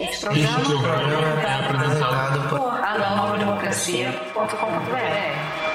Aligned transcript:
Este 0.00 0.24
programa, 0.24 0.62
este 0.62 0.78
programa 0.78 1.42
é 1.42 1.54
apresentado 1.56 2.48
por 2.48 2.82
anovademocracia.com.br. 2.82 5.70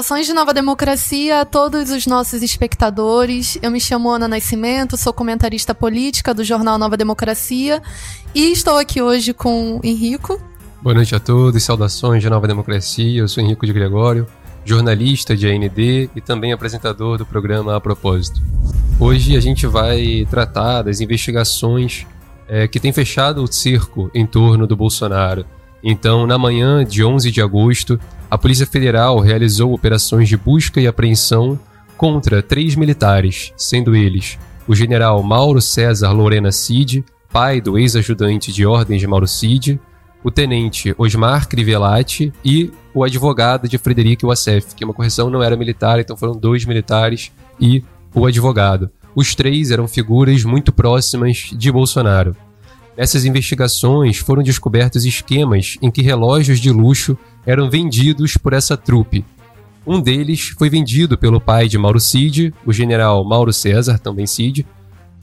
Saudações 0.00 0.26
de 0.26 0.32
Nova 0.32 0.54
Democracia 0.54 1.42
a 1.42 1.44
todos 1.44 1.90
os 1.90 2.06
nossos 2.06 2.42
espectadores. 2.42 3.58
Eu 3.60 3.70
me 3.70 3.78
chamo 3.78 4.08
Ana 4.08 4.26
Nascimento, 4.26 4.96
sou 4.96 5.12
comentarista 5.12 5.74
política 5.74 6.32
do 6.32 6.42
jornal 6.42 6.78
Nova 6.78 6.96
Democracia 6.96 7.82
e 8.34 8.50
estou 8.50 8.78
aqui 8.78 9.02
hoje 9.02 9.34
com 9.34 9.78
Henrico. 9.84 10.40
Boa 10.80 10.94
noite 10.94 11.14
a 11.14 11.20
todos, 11.20 11.62
saudações 11.62 12.22
de 12.22 12.30
Nova 12.30 12.48
Democracia. 12.48 13.20
Eu 13.20 13.28
sou 13.28 13.44
Henrico 13.44 13.66
de 13.66 13.74
Gregório, 13.74 14.26
jornalista 14.64 15.36
de 15.36 15.46
AND 15.46 15.78
e 15.78 16.20
também 16.24 16.54
apresentador 16.54 17.18
do 17.18 17.26
programa 17.26 17.76
A 17.76 17.80
Propósito. 17.80 18.40
Hoje 18.98 19.36
a 19.36 19.40
gente 19.40 19.66
vai 19.66 20.26
tratar 20.30 20.80
das 20.80 21.02
investigações 21.02 22.06
é, 22.48 22.66
que 22.66 22.80
têm 22.80 22.92
fechado 22.92 23.44
o 23.44 23.52
circo 23.52 24.10
em 24.14 24.24
torno 24.24 24.66
do 24.66 24.74
Bolsonaro. 24.74 25.44
Então, 25.84 26.26
na 26.26 26.38
manhã 26.38 26.84
de 26.86 27.04
11 27.04 27.30
de 27.30 27.42
agosto, 27.42 28.00
a 28.30 28.38
Polícia 28.38 28.64
Federal 28.64 29.18
realizou 29.18 29.74
operações 29.74 30.28
de 30.28 30.36
busca 30.36 30.80
e 30.80 30.86
apreensão 30.86 31.58
contra 31.96 32.40
três 32.40 32.76
militares, 32.76 33.52
sendo 33.56 33.96
eles 33.96 34.38
o 34.68 34.74
general 34.74 35.20
Mauro 35.22 35.60
César 35.60 36.12
Lorena 36.12 36.52
Cid, 36.52 37.04
pai 37.32 37.60
do 37.60 37.76
ex-ajudante 37.76 38.52
de 38.52 38.64
ordens 38.64 39.00
de 39.00 39.06
Mauro 39.06 39.26
Cid, 39.26 39.80
o 40.22 40.30
tenente 40.30 40.94
Osmar 40.96 41.48
Crivellati 41.48 42.32
e 42.44 42.70
o 42.94 43.02
advogado 43.02 43.68
de 43.68 43.78
Frederico 43.78 44.28
Wassef, 44.28 44.76
que 44.76 44.84
uma 44.84 44.94
correção 44.94 45.28
não 45.28 45.42
era 45.42 45.56
militar, 45.56 45.98
então 45.98 46.16
foram 46.16 46.34
dois 46.34 46.64
militares 46.64 47.32
e 47.60 47.82
o 48.14 48.26
advogado. 48.26 48.90
Os 49.14 49.34
três 49.34 49.72
eram 49.72 49.88
figuras 49.88 50.44
muito 50.44 50.72
próximas 50.72 51.50
de 51.52 51.72
Bolsonaro. 51.72 52.36
Nessas 52.96 53.24
investigações 53.24 54.18
foram 54.18 54.42
descobertos 54.42 55.04
esquemas 55.04 55.78
em 55.82 55.90
que 55.90 56.02
relógios 56.02 56.60
de 56.60 56.70
luxo 56.70 57.18
eram 57.46 57.70
vendidos 57.70 58.36
por 58.36 58.52
essa 58.52 58.76
trupe. 58.76 59.24
Um 59.86 60.00
deles 60.00 60.52
foi 60.58 60.68
vendido 60.68 61.16
pelo 61.16 61.40
pai 61.40 61.68
de 61.68 61.78
Mauro 61.78 62.00
Cid, 62.00 62.52
o 62.66 62.72
general 62.72 63.24
Mauro 63.24 63.52
César, 63.52 63.98
também 63.98 64.26
Cid, 64.26 64.66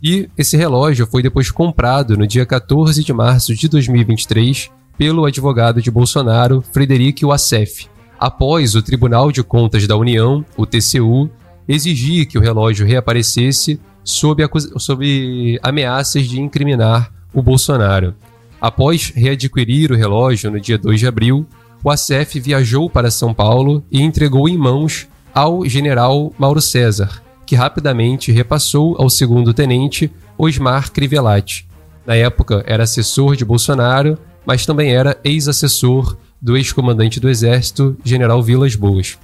e 0.02 0.30
esse 0.38 0.56
relógio 0.56 1.08
foi 1.08 1.24
depois 1.24 1.50
comprado 1.50 2.18
no 2.18 2.28
dia 2.28 2.46
14 2.46 3.04
de 3.04 3.14
março 3.14 3.56
de 3.56 3.68
2023 3.68 4.70
pelo 4.98 5.26
advogado 5.26 5.82
de 5.82 5.92
Bolsonaro, 5.92 6.64
Frederico 6.72 7.28
Wassef, 7.28 7.88
após 8.20 8.76
o 8.76 8.82
Tribunal 8.82 9.32
de 9.32 9.44
Contas 9.44 9.88
da 9.88 9.96
União, 9.96 10.44
o 10.56 10.66
TCU, 10.66 11.30
exigir 11.68 12.28
que 12.28 12.38
o 12.38 12.42
relógio 12.42 12.86
reaparecesse 12.86 13.80
sob, 14.04 14.44
sob 14.78 15.60
ameaças 15.62 16.28
de 16.28 16.40
incriminar 16.40 17.12
o 17.34 17.42
Bolsonaro. 17.42 18.16
Após 18.60 19.12
readquirir 19.16 19.92
o 19.92 19.96
relógio 19.96 20.50
no 20.50 20.60
dia 20.60 20.78
2 20.78 21.00
de 21.00 21.08
abril, 21.08 21.46
o 21.84 21.90
ACF 21.90 22.40
viajou 22.40 22.90
para 22.90 23.12
São 23.12 23.34
Paulo 23.34 23.84
e 23.92 24.02
entregou 24.02 24.48
em 24.50 24.58
mãos 24.58 25.08
ao 25.34 25.66
general 25.66 26.34
Mauro 26.38 26.62
César, 26.62 27.22
que 27.46 27.56
rapidamente 27.56 28.32
repassou 28.32 28.96
ao 29.00 29.10
segundo 29.10 29.54
tenente 29.54 30.12
Osmar 30.38 30.92
Crivellati. 30.92 31.68
Na 32.06 32.16
época 32.16 32.64
era 32.66 32.84
assessor 32.84 33.36
de 33.36 33.46
Bolsonaro, 33.46 34.18
mas 34.46 34.66
também 34.66 34.94
era 34.94 35.20
ex-assessor 35.24 36.18
do 36.42 36.56
ex-comandante 36.56 37.20
do 37.20 37.30
Exército, 37.30 37.98
general 38.04 38.42
Vilas 38.42 38.76
Boas. 38.76 39.18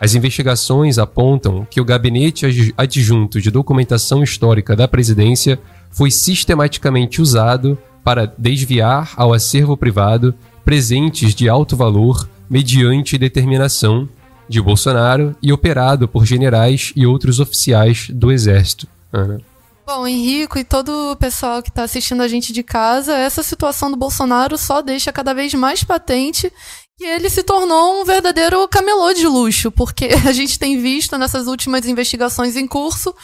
As 0.00 0.14
investigações 0.14 0.98
apontam 0.98 1.66
que 1.68 1.80
o 1.80 1.84
Gabinete 1.84 2.72
Adjunto 2.76 3.40
de 3.40 3.50
Documentação 3.50 4.22
Histórica 4.22 4.76
da 4.76 4.86
Presidência 4.86 5.58
foi 5.90 6.10
sistematicamente 6.10 7.20
usado 7.20 7.76
para 8.04 8.32
desviar 8.38 9.12
ao 9.16 9.32
acervo 9.32 9.76
privado 9.76 10.34
presentes 10.68 11.34
de 11.34 11.48
alto 11.48 11.74
valor 11.74 12.28
mediante 12.46 13.16
determinação 13.16 14.06
de 14.46 14.60
Bolsonaro 14.60 15.34
e 15.42 15.50
operado 15.50 16.06
por 16.06 16.26
generais 16.26 16.92
e 16.94 17.06
outros 17.06 17.40
oficiais 17.40 18.10
do 18.10 18.30
Exército. 18.30 18.86
Ana. 19.10 19.40
Bom, 19.86 20.06
Henrico 20.06 20.58
e 20.58 20.64
todo 20.64 21.12
o 21.12 21.16
pessoal 21.16 21.62
que 21.62 21.70
está 21.70 21.84
assistindo 21.84 22.22
a 22.22 22.28
gente 22.28 22.52
de 22.52 22.62
casa, 22.62 23.16
essa 23.16 23.42
situação 23.42 23.90
do 23.90 23.96
Bolsonaro 23.96 24.58
só 24.58 24.82
deixa 24.82 25.10
cada 25.10 25.32
vez 25.32 25.54
mais 25.54 25.82
patente 25.82 26.52
que 26.98 27.04
ele 27.04 27.30
se 27.30 27.42
tornou 27.42 28.02
um 28.02 28.04
verdadeiro 28.04 28.68
camelô 28.68 29.14
de 29.14 29.26
luxo, 29.26 29.72
porque 29.72 30.10
a 30.28 30.32
gente 30.32 30.58
tem 30.58 30.78
visto 30.78 31.16
nessas 31.16 31.46
últimas 31.46 31.86
investigações 31.86 32.56
em 32.56 32.66
curso 32.66 33.14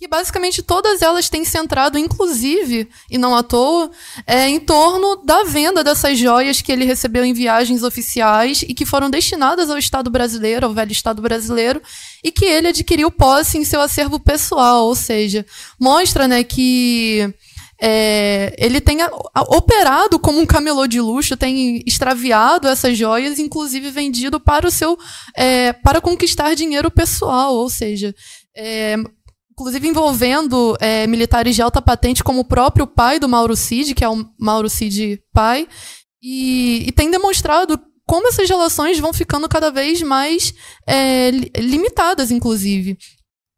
que 0.00 0.08
basicamente 0.08 0.62
todas 0.62 1.02
elas 1.02 1.28
têm 1.28 1.44
centrado, 1.44 1.98
inclusive, 1.98 2.88
e 3.10 3.18
não 3.18 3.36
à 3.36 3.42
toa, 3.42 3.90
é, 4.26 4.48
em 4.48 4.58
torno 4.58 5.16
da 5.16 5.44
venda 5.44 5.84
dessas 5.84 6.18
joias 6.18 6.62
que 6.62 6.72
ele 6.72 6.86
recebeu 6.86 7.22
em 7.22 7.34
viagens 7.34 7.82
oficiais 7.82 8.62
e 8.66 8.72
que 8.72 8.86
foram 8.86 9.10
destinadas 9.10 9.68
ao 9.68 9.76
Estado 9.76 10.08
brasileiro, 10.08 10.64
ao 10.64 10.72
velho 10.72 10.90
Estado 10.90 11.20
brasileiro, 11.20 11.82
e 12.24 12.32
que 12.32 12.46
ele 12.46 12.68
adquiriu 12.68 13.10
posse 13.10 13.58
em 13.58 13.64
seu 13.64 13.82
acervo 13.82 14.18
pessoal, 14.18 14.86
ou 14.86 14.94
seja, 14.94 15.44
mostra 15.78 16.26
né, 16.26 16.42
que 16.44 17.34
é, 17.78 18.54
ele 18.56 18.80
tem 18.80 19.00
operado 19.48 20.18
como 20.18 20.40
um 20.40 20.46
camelô 20.46 20.86
de 20.86 20.98
luxo, 20.98 21.36
tem 21.36 21.82
extraviado 21.86 22.68
essas 22.68 22.96
joias, 22.96 23.38
inclusive 23.38 23.90
vendido 23.90 24.40
para 24.40 24.66
o 24.66 24.70
seu 24.70 24.98
é, 25.36 25.74
para 25.74 26.00
conquistar 26.00 26.54
dinheiro 26.54 26.90
pessoal, 26.90 27.54
ou 27.54 27.68
seja, 27.68 28.14
é, 28.56 28.96
inclusive 29.60 29.86
envolvendo 29.86 30.74
é, 30.80 31.06
militares 31.06 31.54
de 31.54 31.60
alta 31.60 31.82
patente, 31.82 32.24
como 32.24 32.40
o 32.40 32.44
próprio 32.44 32.86
pai 32.86 33.20
do 33.20 33.28
Mauro 33.28 33.54
Cid, 33.54 33.94
que 33.94 34.02
é 34.02 34.08
o 34.08 34.26
Mauro 34.38 34.70
Cid 34.70 35.22
pai, 35.34 35.68
e, 36.22 36.88
e 36.88 36.92
tem 36.92 37.10
demonstrado 37.10 37.78
como 38.06 38.28
essas 38.28 38.48
relações 38.48 38.98
vão 38.98 39.12
ficando 39.12 39.48
cada 39.48 39.70
vez 39.70 40.00
mais 40.00 40.54
é, 40.86 41.30
limitadas, 41.58 42.30
inclusive. 42.30 42.96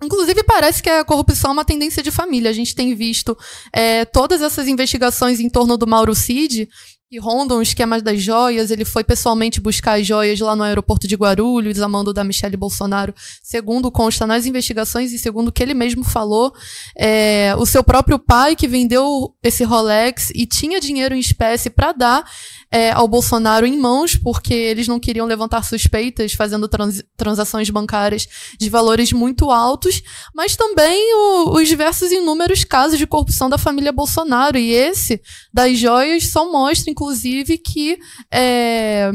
Inclusive, 0.02 0.42
parece 0.42 0.82
que 0.82 0.90
a 0.90 1.04
corrupção 1.04 1.50
é 1.50 1.52
uma 1.52 1.64
tendência 1.64 2.02
de 2.02 2.10
família. 2.10 2.50
A 2.50 2.52
gente 2.52 2.74
tem 2.74 2.92
visto 2.94 3.38
é, 3.72 4.04
todas 4.04 4.42
essas 4.42 4.66
investigações 4.66 5.38
em 5.38 5.48
torno 5.48 5.78
do 5.78 5.86
Mauro 5.86 6.14
Cid, 6.14 6.68
que 7.12 7.18
rondam 7.18 7.58
o 7.58 7.62
esquema 7.62 8.00
das 8.00 8.22
joias. 8.22 8.70
Ele 8.70 8.86
foi 8.86 9.04
pessoalmente 9.04 9.60
buscar 9.60 10.00
as 10.00 10.06
joias 10.06 10.40
lá 10.40 10.56
no 10.56 10.62
aeroporto 10.62 11.06
de 11.06 11.14
Guarulhos, 11.14 11.78
a 11.78 11.86
mando 11.86 12.10
da 12.10 12.24
Michelle 12.24 12.56
Bolsonaro, 12.56 13.14
segundo 13.42 13.90
consta 13.90 14.26
nas 14.26 14.46
investigações 14.46 15.12
e 15.12 15.18
segundo 15.18 15.48
o 15.48 15.52
que 15.52 15.62
ele 15.62 15.74
mesmo 15.74 16.04
falou. 16.04 16.54
É, 16.96 17.54
o 17.58 17.66
seu 17.66 17.84
próprio 17.84 18.18
pai, 18.18 18.56
que 18.56 18.66
vendeu 18.66 19.34
esse 19.42 19.62
Rolex 19.62 20.30
e 20.34 20.46
tinha 20.46 20.80
dinheiro 20.80 21.14
em 21.14 21.18
espécie 21.18 21.68
para 21.68 21.92
dar 21.92 22.24
é, 22.72 22.90
ao 22.90 23.06
Bolsonaro 23.06 23.66
em 23.66 23.76
mãos, 23.76 24.16
porque 24.16 24.54
eles 24.54 24.88
não 24.88 24.98
queriam 24.98 25.26
levantar 25.26 25.62
suspeitas 25.62 26.32
fazendo 26.32 26.66
trans, 26.66 27.04
transações 27.14 27.68
bancárias 27.68 28.26
de 28.58 28.70
valores 28.70 29.12
muito 29.12 29.50
altos, 29.50 30.02
mas 30.34 30.56
também 30.56 31.14
o, 31.14 31.50
os 31.58 31.68
diversos 31.68 32.10
inúmeros 32.10 32.64
casos 32.64 32.98
de 32.98 33.06
corrupção 33.06 33.50
da 33.50 33.58
família 33.58 33.92
Bolsonaro. 33.92 34.56
E 34.56 34.70
esse 34.70 35.20
das 35.52 35.76
joias 35.78 36.28
só 36.28 36.50
mostra, 36.50 36.90
inclusive, 37.02 37.58
que 37.58 37.98
é, 38.32 39.10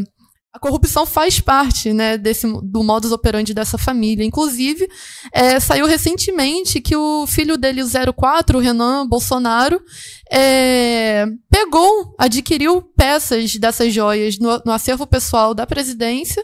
a 0.53 0.59
corrupção 0.59 1.05
faz 1.05 1.39
parte 1.39 1.93
né, 1.93 2.17
desse, 2.17 2.45
do 2.63 2.83
modus 2.83 3.11
operandi 3.13 3.53
dessa 3.53 3.77
família. 3.77 4.25
Inclusive, 4.25 4.87
é, 5.31 5.59
saiu 5.59 5.85
recentemente 5.85 6.81
que 6.81 6.95
o 6.95 7.25
filho 7.25 7.57
dele, 7.57 7.81
o 7.81 8.13
04, 8.13 8.57
o 8.57 8.61
Renan 8.61 9.07
Bolsonaro, 9.07 9.81
é, 10.29 11.25
pegou, 11.49 12.13
adquiriu 12.19 12.81
peças 12.81 13.55
dessas 13.55 13.93
joias 13.93 14.37
no, 14.37 14.61
no 14.65 14.71
acervo 14.73 15.07
pessoal 15.07 15.53
da 15.53 15.65
presidência 15.65 16.43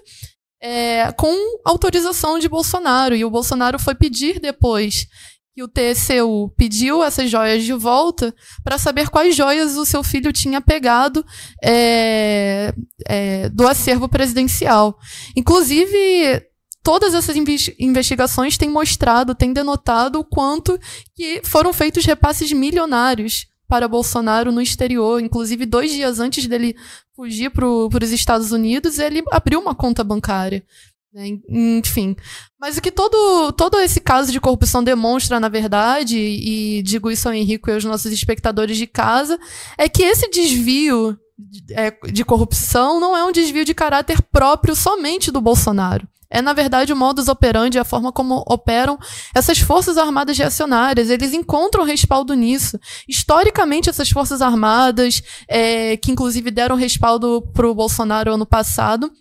é, 0.62 1.12
com 1.12 1.60
autorização 1.66 2.40
de 2.40 2.48
Bolsonaro. 2.48 3.13
E 3.13 3.25
o 3.25 3.30
Bolsonaro 3.30 3.78
foi 3.78 3.95
pedir 3.95 4.40
depois 4.40 5.07
que 5.54 5.62
o 5.62 5.68
TCU 5.68 6.52
pediu 6.58 7.04
essas 7.04 7.30
joias 7.30 7.64
de 7.64 7.74
volta 7.74 8.34
para 8.64 8.80
saber 8.80 9.10
quais 9.10 9.36
joias 9.36 9.78
o 9.78 9.86
seu 9.86 10.04
filho 10.04 10.34
tinha 10.34 10.60
pegado 10.60 11.24
é, 11.64 12.74
é, 13.08 13.50
do 13.50 13.68
acervo 13.68 14.10
presidencial. 14.10 14.98
Inclusive, 15.36 16.44
todas 16.82 17.14
essas 17.14 17.36
investigações 17.80 18.58
têm 18.58 18.70
mostrado, 18.70 19.36
têm 19.36 19.54
denotado 19.54 20.20
o 20.20 20.26
quanto 20.26 20.80
que 21.16 21.42
foram 21.44 21.72
feitos 21.72 22.04
repasses 22.04 22.52
milionários 22.52 23.48
para 23.68 23.88
Bolsonaro 23.88 24.52
no 24.52 24.62
exterior. 24.62 25.22
Inclusive, 25.22 25.68
dois 25.68 25.92
dias 25.92 26.20
antes 26.20 26.48
dele 26.48 26.76
fugir 27.16 27.52
para 27.52 27.68
os 27.68 28.12
Estados 28.12 28.52
Unidos, 28.52 28.98
ele 28.98 29.24
abriu 29.32 29.60
uma 29.60 29.76
conta 29.76 30.04
bancária. 30.04 30.64
Né? 31.13 31.38
Enfim. 31.48 32.15
Mas 32.60 32.77
o 32.77 32.81
que 32.81 32.92
todo, 32.92 33.51
todo 33.51 33.80
esse 33.80 34.01
caso 34.01 34.31
de 34.31 34.39
corrupção 34.39 34.83
demonstra, 34.83 35.39
na 35.39 35.50
verdade, 35.50 36.18
e 36.18 36.81
digo 36.81 37.12
isso 37.12 37.27
ao 37.27 37.33
Henrique 37.33 37.69
e 37.69 37.74
aos 37.74 37.83
nossos 37.83 38.12
espectadores 38.12 38.77
de 38.77 38.88
casa, 38.88 39.39
é 39.77 39.88
que 39.88 40.01
esse 40.01 40.27
desvio 40.30 41.18
de, 41.38 41.74
é, 41.74 41.92
de 42.12 42.25
corrupção 42.25 43.00
não 43.00 43.15
é 43.15 43.24
um 43.24 43.31
desvio 43.31 43.63
de 43.63 43.74
caráter 43.74 44.21
próprio 44.24 44.75
somente 44.75 45.31
do 45.31 45.39
Bolsonaro. 45.39 46.07
É, 46.33 46.42
na 46.42 46.51
verdade, 46.51 46.92
o 46.92 46.95
modus 46.95 47.27
operandi, 47.27 47.77
a 47.77 47.83
forma 47.83 48.12
como 48.12 48.44
operam 48.48 48.98
essas 49.36 49.59
forças 49.59 50.00
armadas 50.00 50.36
reacionárias. 50.36 51.12
Eles 51.12 51.31
encontram 51.31 51.83
respaldo 51.83 52.33
nisso. 52.33 52.80
Historicamente, 53.07 53.88
essas 53.88 54.09
forças 54.09 54.42
armadas, 54.42 55.21
é, 55.48 55.95
que 55.95 56.12
inclusive 56.12 56.50
deram 56.50 56.75
respaldo 56.75 57.39
para 57.54 57.68
o 57.68 57.75
Bolsonaro 57.75 58.33
ano 58.33 58.48
passado, 58.48 59.12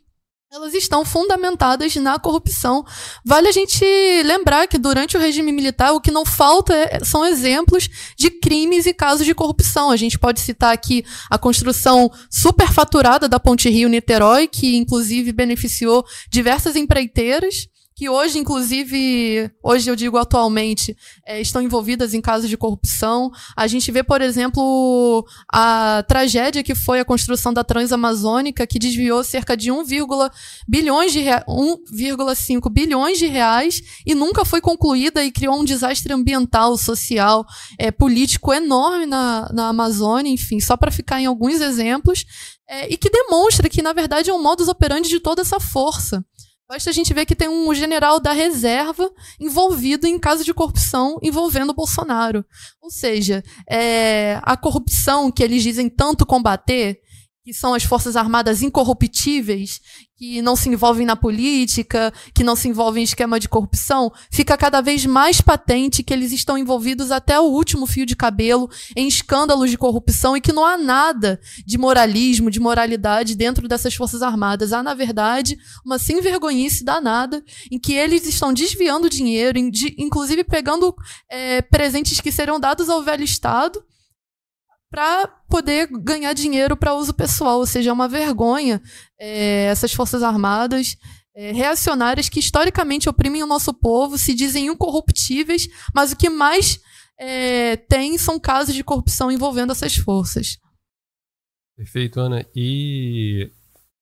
elas 0.53 0.75
estão 0.75 1.03
fundamentadas 1.03 1.97
na 1.97 2.19
corrupção. 2.19 2.85
Vale 3.25 3.49
a 3.49 3.53
gente 3.53 3.83
lembrar 4.23 4.67
que 4.67 4.77
durante 4.77 5.17
o 5.17 5.21
regime 5.21 5.51
militar 5.51 5.93
o 5.93 6.01
que 6.01 6.11
não 6.11 6.27
falta 6.27 6.75
é, 6.75 7.03
são 7.03 7.25
exemplos 7.25 7.89
de 8.19 8.29
crimes 8.29 8.85
e 8.85 8.93
casos 8.93 9.25
de 9.25 9.35
corrupção. 9.35 9.91
A 9.91 9.97
gente 9.97 10.19
pode 10.19 10.41
citar 10.41 10.75
aqui 10.75 11.07
a 11.31 11.39
construção 11.39 12.11
superfaturada 12.31 13.31
da 13.31 13.41
Ponte 13.41 13.71
Rio-Niterói, 13.71 14.47
que 14.47 14.77
inclusive 14.77 15.33
beneficiou 15.33 16.05
diversas 16.31 16.77
empreiteiras 16.77 17.72
que 18.03 18.09
hoje, 18.09 18.37
inclusive, 18.37 19.49
hoje 19.63 19.89
eu 19.89 19.95
digo 19.95 20.19
atualmente, 20.19 20.97
é, 21.25 21.41
estão 21.41 21.63
envolvidas 21.63 22.15
em 22.15 22.21
casos 22.21 22.51
de 22.51 22.57
corrupção. 22.57 23.31
A 23.57 23.69
gente 23.69 23.93
vê, 23.93 24.03
por 24.03 24.21
exemplo, 24.21 25.25
a 25.49 26.05
tragédia 26.09 26.65
que 26.65 26.75
foi 26.75 26.99
a 26.99 27.05
construção 27.05 27.55
da 27.55 27.63
Transamazônica, 27.63 28.67
que 28.67 28.81
desviou 28.81 29.23
cerca 29.23 29.57
de 29.57 29.71
1, 29.71 29.85
bilhões 30.67 31.13
de 31.13 31.21
1,5 31.21 32.73
bilhões 32.73 33.21
de 33.21 33.29
reais 33.29 33.81
e 34.05 34.17
nunca 34.17 34.45
foi 34.45 34.61
concluída 34.61 35.25
e 35.25 35.31
criou 35.31 35.61
um 35.61 35.65
desastre 35.65 36.13
ambiental, 36.13 36.77
social, 36.77 37.47
é, 37.79 37.93
político 37.93 38.53
enorme 38.53 39.07
na, 39.07 39.49
na 39.53 39.69
Amazônia, 39.69 40.33
enfim, 40.33 40.59
só 40.59 40.77
para 40.77 40.91
ficar 40.91 41.21
em 41.21 41.27
alguns 41.27 41.61
exemplos, 41.61 42.25
é, 42.69 42.93
e 42.93 42.97
que 42.97 43.09
demonstra 43.09 43.69
que, 43.69 43.81
na 43.81 43.93
verdade, 43.93 44.29
é 44.29 44.35
um 44.35 44.43
modus 44.43 44.67
operandi 44.67 45.09
de 45.09 45.21
toda 45.21 45.43
essa 45.43 45.61
força. 45.61 46.25
Basta 46.69 46.91
a 46.91 46.93
gente 46.93 47.13
ver 47.13 47.27
que 47.27 47.37
tem 47.37 47.49
um 47.49 47.75
general 47.75 48.19
da 48.19 48.33
reserva 48.33 49.11
envolvido 49.39 50.07
em 50.07 50.19
caso 50.19 50.45
de 50.45 50.55
corrupção 50.55 51.19
envolvendo 51.23 51.71
o 51.71 51.75
Bolsonaro. 51.75 52.45
Ou 52.81 52.91
seja, 52.91 53.43
é, 53.69 54.41
a 54.43 54.57
corrupção 54.57 55.31
que 55.31 55.43
eles 55.43 55.63
dizem 55.63 55.91
tanto 55.91 56.25
combater 56.25 57.01
que 57.45 57.53
são 57.53 57.75
as 57.75 57.83
Forças 57.83 58.15
Armadas 58.15 58.63
incorruptíveis, 58.63 59.81
que 60.17 60.41
não 60.41 60.55
se 60.55 60.69
envolvem 60.69 61.05
na 61.05 61.17
política, 61.17 62.13
que 62.33 62.45
não 62.45 62.55
se 62.55 62.69
envolvem 62.69 63.01
em 63.01 63.05
esquema 63.05 63.41
de 63.41 63.49
corrupção, 63.49 64.13
fica 64.31 64.57
cada 64.57 64.81
vez 64.81 65.05
mais 65.05 65.41
patente 65.41 66.05
que 66.05 66.13
eles 66.13 66.31
estão 66.31 66.57
envolvidos 66.57 67.11
até 67.11 67.41
o 67.41 67.45
último 67.45 67.85
fio 67.85 68.07
de 68.07 68.15
cabelo 68.15 68.71
em 68.95 69.09
escândalos 69.09 69.71
de 69.71 69.77
corrupção 69.77 70.37
e 70.37 70.41
que 70.41 70.53
não 70.53 70.65
há 70.65 70.79
nada 70.79 71.41
de 71.67 71.77
moralismo, 71.77 72.53
de 72.53 72.61
moralidade 72.61 73.35
dentro 73.35 73.67
dessas 73.67 73.95
Forças 73.95 74.23
Armadas. 74.23 74.73
Há, 74.73 74.81
na 74.81 74.95
verdade, 74.95 75.59
uma 75.85 75.99
sem 75.99 76.21
vergonhice 76.21 76.85
danada 76.85 77.43
em 77.69 77.79
que 77.79 77.93
eles 77.93 78.25
estão 78.25 78.53
desviando 78.53 79.11
dinheiro, 79.11 79.59
inclusive 79.99 80.45
pegando 80.45 80.95
é, 81.29 81.61
presentes 81.63 82.21
que 82.21 82.31
serão 82.31 82.61
dados 82.61 82.89
ao 82.89 83.03
velho 83.03 83.25
Estado 83.25 83.83
para 84.93 85.27
poder 85.49 85.89
ganhar 85.91 86.35
dinheiro 86.35 86.77
para 86.77 86.95
uso 86.95 87.15
pessoal. 87.15 87.61
Ou 87.61 87.67
seja, 87.67 87.89
é 87.89 87.93
uma 87.93 88.07
vergonha 88.07 88.81
é, 89.19 89.65
essas 89.65 89.95
Forças 89.95 90.23
Armadas 90.23 90.99
é, 91.35 91.51
reacionárias 91.51 92.29
que 92.29 92.39
historicamente 92.39 93.09
oprimem 93.09 93.43
o 93.43 93.47
nosso 93.47 93.73
povo, 93.73 94.19
se 94.19 94.35
dizem 94.35 94.67
incorruptíveis, 94.67 95.67
mas 95.95 96.13
o 96.13 96.17
que 96.17 96.29
mais 96.29 96.79
é, 97.19 97.77
tem 97.77 98.19
são 98.19 98.39
casos 98.39 98.75
de 98.75 98.85
corrupção 98.85 99.33
envolvendo 99.33 99.73
essas 99.73 99.97
forças. 99.97 100.59
Perfeito, 101.75 102.21
Ana. 102.21 102.45
E 102.55 103.51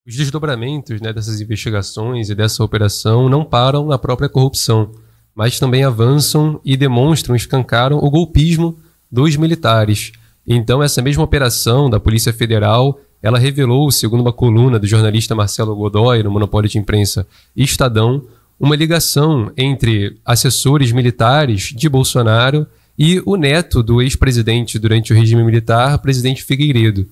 os 0.04 0.16
desdobramentos 0.16 1.00
né, 1.00 1.12
dessas 1.12 1.40
investigações 1.40 2.30
e 2.30 2.34
dessa 2.34 2.64
operação 2.64 3.28
não 3.28 3.44
param 3.44 3.86
na 3.86 3.96
própria 3.96 4.28
corrupção, 4.28 4.92
mas 5.32 5.60
também 5.60 5.84
avançam 5.84 6.60
e 6.64 6.76
demonstram, 6.76 7.36
escancaram 7.36 7.98
o 7.98 8.10
golpismo 8.10 8.82
dos 9.08 9.36
militares. 9.36 10.10
Então, 10.46 10.82
essa 10.82 11.02
mesma 11.02 11.22
operação 11.22 11.88
da 11.88 12.00
Polícia 12.00 12.32
Federal, 12.32 12.98
ela 13.22 13.38
revelou, 13.38 13.90
segundo 13.90 14.20
uma 14.20 14.32
coluna 14.32 14.78
do 14.78 14.86
jornalista 14.86 15.34
Marcelo 15.34 15.74
Godoy 15.76 16.22
no 16.22 16.30
Monopólio 16.30 16.68
de 16.68 16.78
Imprensa 16.78 17.26
Estadão, 17.56 18.22
uma 18.58 18.76
ligação 18.76 19.50
entre 19.56 20.18
assessores 20.24 20.92
militares 20.92 21.72
de 21.74 21.88
Bolsonaro 21.88 22.66
e 22.98 23.22
o 23.24 23.36
neto 23.36 23.82
do 23.82 24.02
ex-presidente 24.02 24.78
durante 24.78 25.12
o 25.12 25.16
regime 25.16 25.42
militar, 25.42 25.98
presidente 25.98 26.44
Figueiredo. 26.44 27.08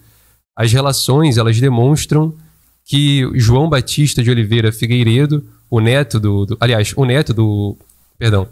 As 0.55 0.73
relações, 0.73 1.39
elas 1.39 1.59
demonstram 1.59 2.35
que 2.85 3.27
João 3.35 3.69
Batista 3.69 4.23
de 4.23 4.31
Oliveira 4.31 4.73
Figueiredo, 4.73 5.47
o 5.71 5.81
neto 5.81 6.19
do, 6.19 6.45
do 6.45 6.57
aliás, 6.61 6.93
o 6.97 7.05
neto 7.05 7.33
do, 7.33 7.77
perdão, 8.19 8.49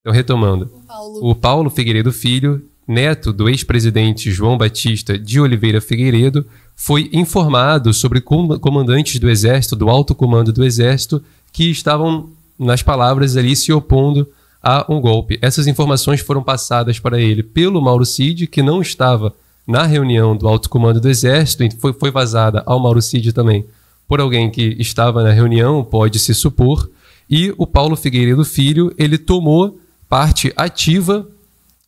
então 0.00 0.12
retomando, 0.12 0.70
o 0.72 0.86
Paulo, 0.86 1.30
o 1.30 1.34
Paulo 1.34 1.70
Figueiredo 1.70 2.12
Filho 2.12 2.62
neto 2.86 3.32
do 3.32 3.48
ex-presidente 3.48 4.30
João 4.30 4.56
Batista 4.56 5.18
de 5.18 5.40
Oliveira 5.40 5.80
Figueiredo, 5.80 6.46
foi 6.74 7.08
informado 7.12 7.92
sobre 7.92 8.20
comandantes 8.20 9.18
do 9.18 9.28
Exército, 9.28 9.74
do 9.74 9.88
alto 9.88 10.14
comando 10.14 10.52
do 10.52 10.64
Exército, 10.64 11.22
que 11.52 11.70
estavam, 11.70 12.28
nas 12.58 12.82
palavras 12.82 13.36
ali, 13.36 13.56
se 13.56 13.72
opondo 13.72 14.28
a 14.62 14.84
um 14.88 15.00
golpe. 15.00 15.38
Essas 15.40 15.66
informações 15.66 16.20
foram 16.20 16.42
passadas 16.42 16.98
para 16.98 17.20
ele 17.20 17.42
pelo 17.42 17.80
Mauro 17.80 18.04
Cid, 18.04 18.46
que 18.46 18.62
não 18.62 18.82
estava 18.82 19.34
na 19.66 19.84
reunião 19.84 20.36
do 20.36 20.46
alto 20.46 20.68
comando 20.68 21.00
do 21.00 21.08
Exército, 21.08 21.64
foi, 21.78 21.92
foi 21.92 22.10
vazada 22.10 22.62
ao 22.66 22.78
Mauro 22.78 23.02
Cid 23.02 23.32
também 23.32 23.64
por 24.08 24.20
alguém 24.20 24.50
que 24.50 24.76
estava 24.78 25.22
na 25.22 25.32
reunião, 25.32 25.82
pode 25.82 26.18
se 26.18 26.32
supor, 26.34 26.88
e 27.28 27.52
o 27.58 27.66
Paulo 27.66 27.96
Figueiredo 27.96 28.44
Filho, 28.44 28.94
ele 28.96 29.18
tomou 29.18 29.78
parte 30.08 30.52
ativa 30.56 31.26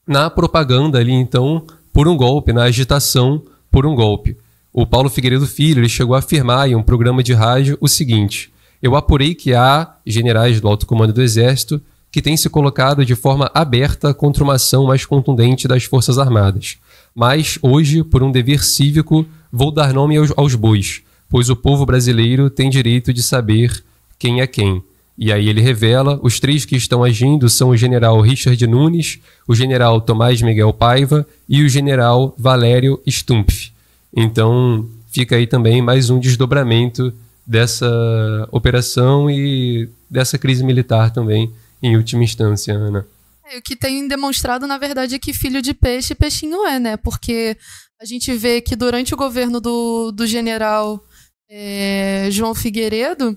na 0.08 0.30
propaganda 0.30 0.98
ali, 0.98 1.12
então, 1.12 1.64
por 1.92 2.08
um 2.08 2.16
golpe, 2.16 2.52
na 2.52 2.62
agitação 2.62 3.42
por 3.70 3.84
um 3.84 3.94
golpe. 3.94 4.36
O 4.72 4.86
Paulo 4.86 5.10
Figueiredo 5.10 5.46
Filho 5.46 5.80
ele 5.80 5.88
chegou 5.88 6.16
a 6.16 6.20
afirmar 6.20 6.68
em 6.68 6.74
um 6.74 6.82
programa 6.82 7.22
de 7.22 7.34
rádio 7.34 7.76
o 7.80 7.86
seguinte: 7.86 8.50
Eu 8.82 8.96
apurei 8.96 9.34
que 9.34 9.52
há 9.52 9.96
generais 10.06 10.60
do 10.60 10.68
alto 10.68 10.86
comando 10.86 11.12
do 11.12 11.22
Exército 11.22 11.80
que 12.10 12.22
têm 12.22 12.36
se 12.36 12.48
colocado 12.48 13.04
de 13.04 13.14
forma 13.14 13.50
aberta 13.52 14.14
contra 14.14 14.42
uma 14.42 14.54
ação 14.54 14.86
mais 14.86 15.04
contundente 15.04 15.68
das 15.68 15.84
Forças 15.84 16.18
Armadas. 16.18 16.78
Mas 17.14 17.58
hoje, 17.60 18.02
por 18.02 18.22
um 18.22 18.32
dever 18.32 18.64
cívico, 18.64 19.26
vou 19.52 19.70
dar 19.70 19.92
nome 19.92 20.16
aos, 20.16 20.32
aos 20.36 20.54
bois, 20.54 21.02
pois 21.28 21.50
o 21.50 21.56
povo 21.56 21.84
brasileiro 21.84 22.48
tem 22.48 22.70
direito 22.70 23.12
de 23.12 23.22
saber 23.22 23.84
quem 24.18 24.40
é 24.40 24.46
quem. 24.46 24.82
E 25.18 25.32
aí 25.32 25.48
ele 25.48 25.60
revela: 25.60 26.20
os 26.22 26.38
três 26.38 26.64
que 26.64 26.76
estão 26.76 27.02
agindo 27.02 27.48
são 27.48 27.70
o 27.70 27.76
general 27.76 28.20
Richard 28.20 28.64
Nunes, 28.68 29.18
o 29.48 29.54
general 29.54 30.00
Tomás 30.00 30.40
Miguel 30.40 30.72
Paiva 30.72 31.26
e 31.48 31.64
o 31.64 31.68
general 31.68 32.34
Valério 32.38 33.02
Stumpf. 33.08 33.72
Então 34.14 34.88
fica 35.10 35.34
aí 35.34 35.46
também 35.46 35.82
mais 35.82 36.08
um 36.08 36.20
desdobramento 36.20 37.12
dessa 37.44 38.48
operação 38.52 39.28
e 39.28 39.88
dessa 40.08 40.38
crise 40.38 40.62
militar 40.62 41.10
também, 41.10 41.52
em 41.82 41.96
última 41.96 42.22
instância, 42.22 42.74
Ana. 42.74 43.04
É, 43.50 43.58
o 43.58 43.62
que 43.62 43.74
tem 43.74 44.06
demonstrado, 44.06 44.66
na 44.66 44.78
verdade, 44.78 45.14
é 45.14 45.18
que 45.18 45.32
filho 45.32 45.60
de 45.60 45.74
peixe, 45.74 46.14
peixinho 46.14 46.64
é, 46.66 46.78
né? 46.78 46.96
Porque 46.96 47.56
a 48.00 48.04
gente 48.04 48.32
vê 48.34 48.60
que 48.60 48.76
durante 48.76 49.14
o 49.14 49.16
governo 49.16 49.60
do, 49.60 50.12
do 50.12 50.26
general 50.26 51.02
é, 51.50 52.28
João 52.30 52.54
Figueiredo, 52.54 53.36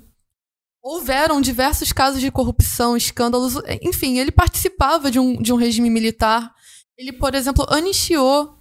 Houveram 0.83 1.39
diversos 1.39 1.91
casos 1.91 2.21
de 2.21 2.31
corrupção, 2.31 2.97
escândalos. 2.97 3.55
Enfim, 3.81 4.17
ele 4.17 4.31
participava 4.31 5.11
de 5.11 5.19
um, 5.19 5.39
de 5.39 5.53
um 5.53 5.57
regime 5.57 5.89
militar. 5.89 6.51
Ele, 6.97 7.13
por 7.13 7.35
exemplo, 7.35 7.65
anistiou 7.69 8.57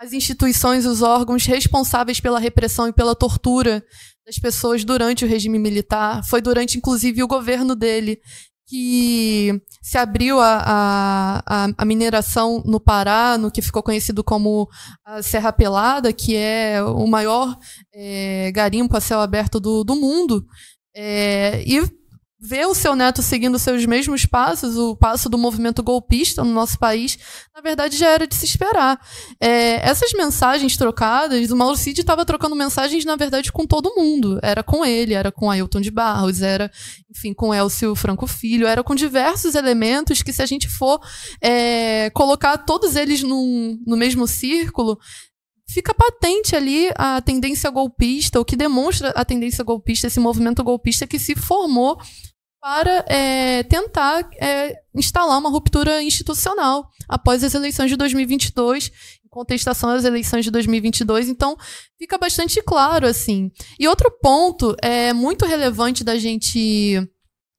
as 0.00 0.12
instituições, 0.12 0.86
os 0.86 1.02
órgãos 1.02 1.44
responsáveis 1.46 2.18
pela 2.18 2.38
repressão 2.38 2.88
e 2.88 2.92
pela 2.92 3.14
tortura 3.14 3.84
das 4.26 4.38
pessoas 4.38 4.84
durante 4.84 5.24
o 5.24 5.28
regime 5.28 5.58
militar. 5.58 6.24
Foi 6.24 6.40
durante, 6.40 6.78
inclusive, 6.78 7.22
o 7.22 7.28
governo 7.28 7.74
dele 7.74 8.20
que 8.66 9.60
se 9.82 9.98
abriu 9.98 10.40
a, 10.40 11.42
a, 11.46 11.68
a, 11.76 11.84
mineração 11.84 12.62
no 12.64 12.80
Pará, 12.80 13.36
no 13.36 13.50
que 13.50 13.60
ficou 13.60 13.82
conhecido 13.82 14.24
como 14.24 14.68
a 15.04 15.22
Serra 15.22 15.52
Pelada, 15.52 16.12
que 16.12 16.34
é 16.34 16.82
o 16.82 17.06
maior 17.06 17.56
é, 17.92 18.50
garimpo 18.52 18.96
a 18.96 19.00
céu 19.00 19.20
aberto 19.20 19.60
do, 19.60 19.84
do 19.84 19.94
mundo. 19.94 20.46
É, 20.94 21.62
e 21.66 21.82
ver 22.44 22.66
o 22.66 22.74
seu 22.74 22.94
neto 22.94 23.22
seguindo 23.22 23.58
seus 23.58 23.86
mesmos 23.86 24.26
passos, 24.26 24.76
o 24.76 24.94
passo 24.94 25.30
do 25.30 25.38
movimento 25.38 25.82
golpista 25.82 26.44
no 26.44 26.52
nosso 26.52 26.78
país, 26.78 27.18
na 27.54 27.62
verdade 27.62 27.96
já 27.96 28.10
era 28.10 28.26
de 28.26 28.34
se 28.34 28.44
esperar. 28.44 29.00
É, 29.40 29.76
essas 29.88 30.12
mensagens 30.12 30.76
trocadas, 30.76 31.50
o 31.50 31.56
Mauro 31.56 31.76
Cid 31.76 32.00
estava 32.00 32.24
trocando 32.24 32.54
mensagens, 32.54 33.04
na 33.06 33.16
verdade, 33.16 33.50
com 33.50 33.66
todo 33.66 33.94
mundo. 33.96 34.38
Era 34.42 34.62
com 34.62 34.84
ele, 34.84 35.14
era 35.14 35.32
com 35.32 35.50
Ailton 35.50 35.80
de 35.80 35.90
Barros, 35.90 36.42
era, 36.42 36.70
enfim, 37.10 37.32
com 37.32 37.54
Elcio 37.54 37.94
Franco 37.94 38.26
Filho, 38.26 38.66
era 38.66 38.84
com 38.84 38.94
diversos 38.94 39.54
elementos 39.54 40.22
que, 40.22 40.32
se 40.32 40.42
a 40.42 40.46
gente 40.46 40.68
for 40.68 41.00
é, 41.40 42.10
colocar 42.10 42.58
todos 42.58 42.94
eles 42.94 43.22
num, 43.22 43.80
no 43.86 43.96
mesmo 43.96 44.26
círculo, 44.26 44.98
fica 45.68 45.94
patente 45.94 46.54
ali 46.54 46.90
a 46.96 47.20
tendência 47.20 47.70
golpista, 47.70 48.40
o 48.40 48.44
que 48.44 48.56
demonstra 48.56 49.10
a 49.10 49.24
tendência 49.24 49.64
golpista, 49.64 50.06
esse 50.06 50.20
movimento 50.20 50.62
golpista 50.62 51.06
que 51.06 51.18
se 51.18 51.34
formou 51.34 51.98
para 52.60 53.04
é, 53.08 53.62
tentar 53.64 54.26
é, 54.40 54.74
instalar 54.94 55.38
uma 55.38 55.50
ruptura 55.50 56.02
institucional 56.02 56.88
após 57.06 57.44
as 57.44 57.52
eleições 57.52 57.90
de 57.90 57.96
2022, 57.96 58.90
em 59.22 59.28
contestação 59.28 59.90
às 59.90 60.04
eleições 60.04 60.46
de 60.46 60.50
2022. 60.50 61.28
Então, 61.28 61.58
fica 61.98 62.16
bastante 62.16 62.62
claro 62.62 63.06
assim. 63.06 63.52
E 63.78 63.86
outro 63.86 64.10
ponto 64.10 64.74
é 64.80 65.12
muito 65.12 65.44
relevante 65.44 66.02
da 66.02 66.16
gente 66.16 67.06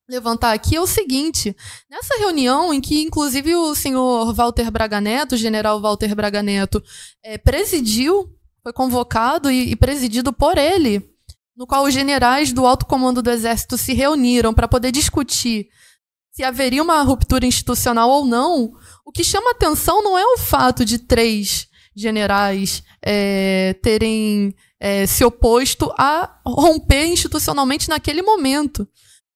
levantar 0.07 0.53
aqui 0.53 0.75
é 0.75 0.81
o 0.81 0.87
seguinte: 0.87 1.55
nessa 1.89 2.17
reunião 2.17 2.73
em 2.73 2.81
que, 2.81 3.01
inclusive, 3.01 3.55
o 3.55 3.75
senhor 3.75 4.33
Walter 4.33 4.69
Braga 4.71 5.01
Neto, 5.01 5.35
o 5.35 5.37
general 5.37 5.81
Walter 5.81 6.15
Braga 6.15 6.43
Neto, 6.43 6.83
é, 7.23 7.37
presidiu, 7.37 8.29
foi 8.63 8.73
convocado 8.73 9.49
e, 9.49 9.71
e 9.71 9.75
presidido 9.75 10.31
por 10.33 10.57
ele 10.57 11.11
no 11.55 11.65
qual 11.65 11.85
os 11.85 11.93
generais 11.93 12.51
do 12.51 12.65
alto 12.65 12.85
comando 12.85 13.21
do 13.21 13.31
exército 13.31 13.77
se 13.77 13.93
reuniram 13.93 14.53
para 14.53 14.67
poder 14.67 14.91
discutir 14.91 15.69
se 16.35 16.43
haveria 16.43 16.83
uma 16.83 17.01
ruptura 17.01 17.45
institucional 17.45 18.09
ou 18.09 18.25
não, 18.25 18.73
o 19.05 19.11
que 19.11 19.23
chama 19.23 19.51
atenção 19.51 20.03
não 20.03 20.17
é 20.17 20.25
o 20.25 20.37
fato 20.37 20.83
de 20.83 20.99
três 20.99 21.65
generais 21.95 22.83
é, 23.01 23.73
terem 23.81 24.53
é, 24.77 25.05
se 25.05 25.23
oposto 25.23 25.93
a 25.97 26.41
romper 26.45 27.05
institucionalmente 27.05 27.87
naquele 27.87 28.21
momento. 28.21 28.85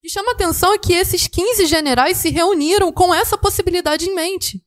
Que 0.02 0.10
chama 0.10 0.32
atenção 0.32 0.74
é 0.74 0.78
que 0.78 0.94
esses 0.94 1.28
15 1.28 1.66
generais 1.66 2.18
se 2.18 2.30
reuniram 2.30 2.92
com 2.92 3.14
essa 3.14 3.38
possibilidade 3.38 4.06
em 4.06 4.16
mente. 4.16 4.64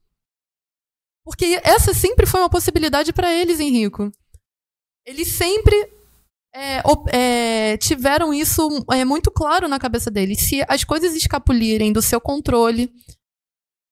Porque 1.25 1.61
essa 1.63 1.95
sempre 1.95 2.27
foi 2.27 2.41
uma 2.41 2.51
possibilidade 2.51 3.13
para 3.13 3.33
eles, 3.33 3.61
Henrico. 3.61 4.11
Eles 5.07 5.29
sempre 5.29 5.75
é, 6.55 6.83
é, 7.13 7.77
tiveram 7.79 8.33
isso 8.35 8.85
é, 8.91 9.05
muito 9.05 9.31
claro 9.31 9.69
na 9.69 9.79
cabeça 9.79 10.11
deles. 10.11 10.41
Se 10.41 10.65
as 10.69 10.85
coisas 10.85 11.15
escapulirem 11.15 11.93
do 11.93 12.03
seu 12.03 12.21
controle, 12.21 12.93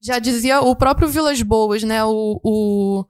já 0.02 0.18
dizia 0.18 0.60
o 0.60 0.76
próprio 0.76 1.08
Vilas 1.08 1.40
Boas, 1.42 1.82
né? 1.82 2.04
O, 2.04 2.40
o, 2.42 3.04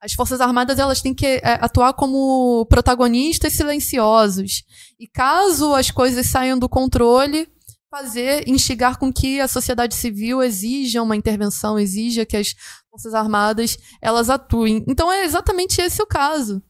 as 0.00 0.12
Forças 0.12 0.40
Armadas 0.40 0.78
elas 0.78 1.00
têm 1.02 1.14
que 1.14 1.26
é, 1.26 1.58
atuar 1.60 1.92
como 1.94 2.64
protagonistas 2.66 3.52
silenciosos. 3.52 4.62
E 4.98 5.06
caso 5.06 5.74
as 5.74 5.90
coisas 5.90 6.26
saiam 6.26 6.58
do 6.58 6.68
controle, 6.68 7.48
fazer, 7.94 8.48
instigar 8.48 8.98
com 8.98 9.12
que 9.12 9.40
a 9.40 9.46
sociedade 9.46 9.94
civil 9.94 10.42
exija 10.42 11.00
uma 11.00 11.14
intervenção, 11.14 11.78
exija 11.78 12.26
que 12.26 12.36
as 12.36 12.56
Forças 12.90 13.14
Armadas 13.14 13.78
elas 14.02 14.28
atuem. 14.28 14.84
Então 14.88 15.12
é 15.12 15.24
exatamente 15.24 15.80
esse 15.80 16.02
o 16.02 16.06
caso. 16.06 16.60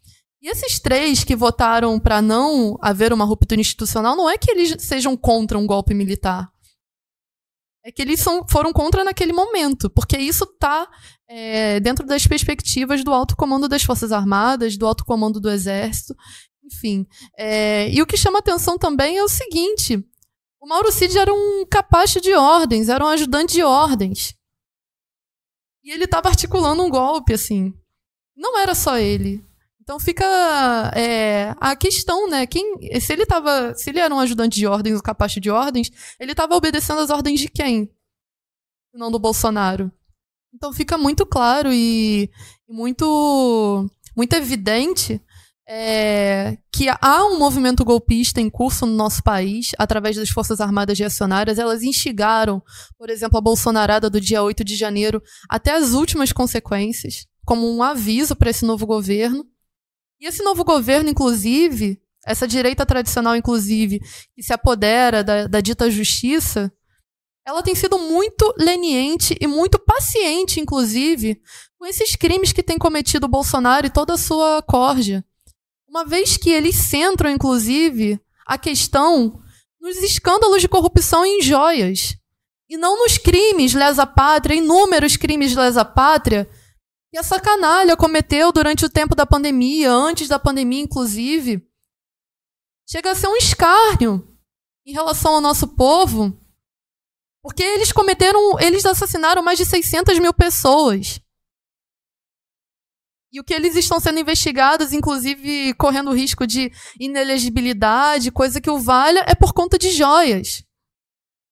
E 0.42 0.50
esses 0.50 0.78
três 0.78 1.24
que 1.24 1.34
votaram 1.34 1.98
para 1.98 2.20
não 2.20 2.76
haver 2.82 3.10
uma 3.10 3.24
ruptura 3.24 3.58
institucional, 3.58 4.14
não 4.14 4.28
é 4.28 4.36
que 4.36 4.50
eles 4.50 4.76
sejam 4.80 5.16
contra 5.16 5.56
um 5.56 5.66
golpe 5.66 5.94
militar. 5.94 6.50
É 7.82 7.90
que 7.90 8.02
eles 8.02 8.20
são, 8.20 8.46
foram 8.46 8.70
contra 8.70 9.02
naquele 9.02 9.32
momento, 9.32 9.88
porque 9.88 10.18
isso 10.18 10.44
está 10.44 10.86
é, 11.26 11.80
dentro 11.80 12.06
das 12.06 12.26
perspectivas 12.26 13.02
do 13.02 13.14
alto 13.14 13.34
comando 13.34 13.66
das 13.66 13.82
Forças 13.82 14.12
Armadas, 14.12 14.76
do 14.76 14.86
alto 14.86 15.06
comando 15.06 15.40
do 15.40 15.50
Exército, 15.50 16.14
enfim. 16.62 17.06
É, 17.38 17.88
e 17.90 18.02
o 18.02 18.06
que 18.06 18.16
chama 18.16 18.40
atenção 18.40 18.76
também 18.76 19.16
é 19.16 19.24
o 19.24 19.28
seguinte: 19.28 20.04
o 20.64 20.66
Mauro 20.66 20.90
Cid 20.90 21.18
era 21.18 21.30
um 21.30 21.66
capacho 21.66 22.22
de 22.22 22.32
ordens, 22.32 22.88
era 22.88 23.04
um 23.04 23.08
ajudante 23.08 23.52
de 23.52 23.62
ordens. 23.62 24.34
E 25.84 25.90
ele 25.92 26.04
estava 26.04 26.30
articulando 26.30 26.82
um 26.82 26.88
golpe, 26.88 27.34
assim. 27.34 27.74
Não 28.34 28.58
era 28.58 28.74
só 28.74 28.96
ele. 28.96 29.44
Então 29.82 30.00
fica 30.00 30.24
é, 30.96 31.54
a 31.60 31.76
questão, 31.76 32.30
né? 32.30 32.46
Quem, 32.46 32.78
se 32.98 33.12
ele 33.12 33.26
tava, 33.26 33.74
se 33.74 33.90
ele 33.90 33.98
era 33.98 34.14
um 34.14 34.18
ajudante 34.18 34.58
de 34.58 34.66
ordens, 34.66 34.98
um 34.98 35.02
capacho 35.02 35.38
de 35.38 35.50
ordens, 35.50 35.90
ele 36.18 36.32
estava 36.32 36.56
obedecendo 36.56 37.00
às 37.00 37.10
ordens 37.10 37.40
de 37.40 37.48
quem? 37.50 37.94
Não 38.94 39.10
do 39.10 39.18
Bolsonaro. 39.18 39.92
Então 40.54 40.72
fica 40.72 40.96
muito 40.96 41.26
claro 41.26 41.70
e, 41.70 42.30
e 42.66 42.72
muito, 42.72 43.86
muito 44.16 44.32
evidente 44.32 45.20
é, 45.66 46.58
que 46.72 46.88
há 47.00 47.24
um 47.24 47.38
movimento 47.38 47.84
golpista 47.84 48.40
em 48.40 48.50
curso 48.50 48.84
no 48.84 48.94
nosso 48.94 49.22
país, 49.22 49.70
através 49.78 50.16
das 50.16 50.28
Forças 50.28 50.60
Armadas 50.60 50.98
Reacionárias. 50.98 51.58
Elas 51.58 51.82
instigaram, 51.82 52.62
por 52.98 53.08
exemplo, 53.08 53.38
a 53.38 53.40
Bolsonarada 53.40 54.10
do 54.10 54.20
dia 54.20 54.42
8 54.42 54.62
de 54.62 54.76
janeiro 54.76 55.22
até 55.48 55.74
as 55.74 55.92
últimas 55.92 56.32
consequências, 56.32 57.26
como 57.44 57.70
um 57.74 57.82
aviso 57.82 58.36
para 58.36 58.50
esse 58.50 58.64
novo 58.64 58.86
governo. 58.86 59.46
E 60.20 60.26
esse 60.26 60.42
novo 60.42 60.64
governo, 60.64 61.08
inclusive, 61.08 62.00
essa 62.26 62.46
direita 62.46 62.86
tradicional, 62.86 63.36
inclusive, 63.36 64.00
que 64.34 64.42
se 64.42 64.52
apodera 64.52 65.24
da, 65.24 65.46
da 65.46 65.60
dita 65.60 65.90
justiça, 65.90 66.72
ela 67.46 67.62
tem 67.62 67.74
sido 67.74 67.98
muito 67.98 68.54
leniente 68.58 69.36
e 69.40 69.46
muito 69.46 69.78
paciente, 69.78 70.60
inclusive, 70.60 71.40
com 71.78 71.84
esses 71.84 72.16
crimes 72.16 72.52
que 72.52 72.62
tem 72.62 72.78
cometido 72.78 73.26
o 73.26 73.28
Bolsonaro 73.28 73.86
e 73.86 73.90
toda 73.90 74.14
a 74.14 74.18
sua 74.18 74.62
corja. 74.62 75.22
Uma 75.88 76.04
vez 76.04 76.36
que 76.36 76.50
eles 76.50 76.76
centram, 76.76 77.30
inclusive, 77.30 78.20
a 78.46 78.58
questão 78.58 79.40
nos 79.80 79.96
escândalos 79.98 80.60
de 80.62 80.68
corrupção 80.68 81.24
em 81.24 81.42
joias. 81.42 82.16
E 82.68 82.76
não 82.76 82.98
nos 82.98 83.18
crimes 83.18 83.74
lesa-pátria, 83.74 84.56
inúmeros 84.56 85.16
crimes 85.16 85.54
lesa-pátria, 85.54 86.48
que 87.10 87.18
essa 87.18 87.38
canalha 87.38 87.96
cometeu 87.96 88.50
durante 88.50 88.84
o 88.84 88.90
tempo 88.90 89.14
da 89.14 89.26
pandemia, 89.26 89.92
antes 89.92 90.26
da 90.26 90.38
pandemia, 90.38 90.82
inclusive, 90.82 91.62
chega 92.88 93.10
a 93.10 93.14
ser 93.14 93.28
um 93.28 93.36
escárnio 93.36 94.26
em 94.86 94.92
relação 94.92 95.34
ao 95.34 95.40
nosso 95.40 95.68
povo, 95.68 96.36
porque 97.42 97.62
eles 97.62 97.92
cometeram, 97.92 98.58
eles 98.58 98.84
assassinaram 98.86 99.42
mais 99.42 99.58
de 99.58 99.66
600 99.66 100.18
mil 100.18 100.32
pessoas. 100.32 101.20
E 103.34 103.40
o 103.40 103.44
que 103.44 103.52
eles 103.52 103.74
estão 103.74 103.98
sendo 103.98 104.20
investigados, 104.20 104.92
inclusive 104.92 105.74
correndo 105.74 106.14
risco 106.14 106.46
de 106.46 106.70
inelegibilidade, 107.00 108.30
coisa 108.30 108.60
que 108.60 108.70
o 108.70 108.78
valha, 108.78 109.24
é 109.26 109.34
por 109.34 109.52
conta 109.52 109.76
de 109.76 109.90
joias. 109.90 110.62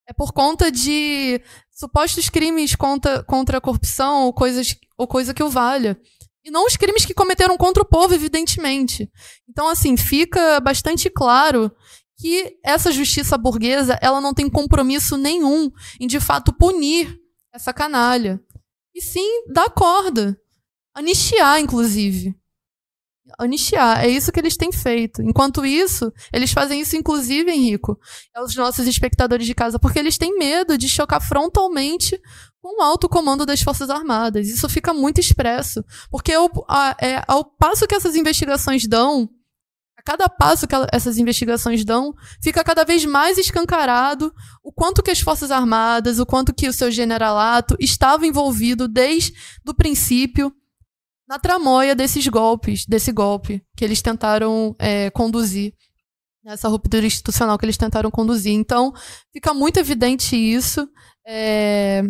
É 0.09 0.13
por 0.13 0.33
conta 0.33 0.71
de 0.71 1.43
supostos 1.73 2.29
crimes 2.29 2.77
contra, 2.77 3.25
contra 3.25 3.59
a 3.59 3.61
corrupção 3.61 4.27
ou, 4.27 4.33
coisas, 4.33 4.77
ou 4.97 5.09
coisa 5.09 5.35
que 5.35 5.43
o 5.43 5.51
valha. 5.51 6.01
E 6.45 6.53
não 6.53 6.67
os 6.67 6.77
crimes 6.77 7.05
que 7.05 7.15
cometeram 7.15 7.57
contra 7.57 7.83
o 7.83 7.89
povo, 7.89 8.15
evidentemente. 8.15 9.11
Então, 9.51 9.69
assim, 9.69 9.97
fica 9.97 10.61
bastante 10.61 11.11
claro 11.11 11.69
que 12.17 12.59
essa 12.65 12.93
justiça 12.93 13.37
burguesa 13.37 13.99
ela 14.01 14.21
não 14.21 14.33
tem 14.33 14.49
compromisso 14.49 15.17
nenhum 15.17 15.69
em, 15.99 16.07
de 16.07 16.21
fato, 16.21 16.53
punir 16.53 17.19
essa 17.53 17.73
canalha. 17.73 18.41
E 18.95 19.03
sim 19.03 19.49
dar 19.53 19.69
corda. 19.71 20.39
Anistiar, 20.95 21.61
inclusive 21.61 22.37
anistiar. 23.39 24.05
É 24.05 24.09
isso 24.09 24.33
que 24.33 24.41
eles 24.41 24.57
têm 24.57 24.73
feito. 24.73 25.23
Enquanto 25.23 25.65
isso, 25.65 26.13
eles 26.33 26.53
fazem 26.53 26.81
isso, 26.81 26.97
inclusive, 26.97 27.51
Henrico, 27.51 27.99
aos 28.35 28.55
nossos 28.55 28.87
espectadores 28.87 29.47
de 29.47 29.55
casa, 29.55 29.79
porque 29.79 29.99
eles 29.99 30.19
têm 30.19 30.37
medo 30.39 30.77
de 30.77 30.89
chocar 30.89 31.21
frontalmente 31.21 32.21
com 32.61 32.81
o 32.81 32.83
alto 32.83 33.09
comando 33.09 33.45
das 33.47 33.63
Forças 33.63 33.91
Armadas. 33.91 34.49
Isso 34.49 34.69
fica 34.69 34.95
muito 34.95 35.21
expresso. 35.21 35.85
Porque 36.11 36.33
ao, 36.33 36.51
a, 36.69 36.97
é, 37.01 37.23
ao 37.27 37.45
passo 37.45 37.87
que 37.87 37.95
essas 37.95 38.15
investigações 38.15 38.87
dão, 38.87 39.29
a 39.99 40.03
cada 40.03 40.29
passo 40.29 40.67
que 40.67 40.75
essas 40.93 41.19
investigações 41.19 41.85
dão, 41.85 42.15
fica 42.43 42.63
cada 42.65 42.85
vez 42.85 43.05
mais 43.05 43.39
escancarado 43.39 44.33
o 44.63 44.73
quanto 44.73 45.03
que 45.03 45.11
as 45.11 45.21
Forças 45.21 45.51
Armadas, 45.51 46.19
o 46.19 46.27
quanto 46.27 46.55
que 46.55 46.69
o 46.69 46.73
seu 46.73 46.91
generalato 46.91 47.77
estava 47.81 48.27
envolvido 48.27 48.87
desde 48.87 49.33
o 49.67 49.75
princípio 49.75 50.53
na 51.33 51.39
tramóia 51.39 51.95
desses 51.95 52.29
golpes, 52.29 52.85
desse 52.85 53.11
golpe 53.11 53.65
que 53.75 53.83
eles 53.83 54.03
tentaram 54.03 54.77
é, 54.79 55.09
conduzir 55.09 55.73
nessa 56.45 56.69
ruptura 56.69 57.07
institucional 57.07 57.57
que 57.57 57.65
eles 57.65 57.79
tentaram 57.79 58.11
conduzir. 58.11 58.53
Então, 58.53 58.93
fica 59.33 59.55
muito 59.55 59.79
evidente 59.79 60.37
isso. 60.37 60.87
É... 61.27 62.03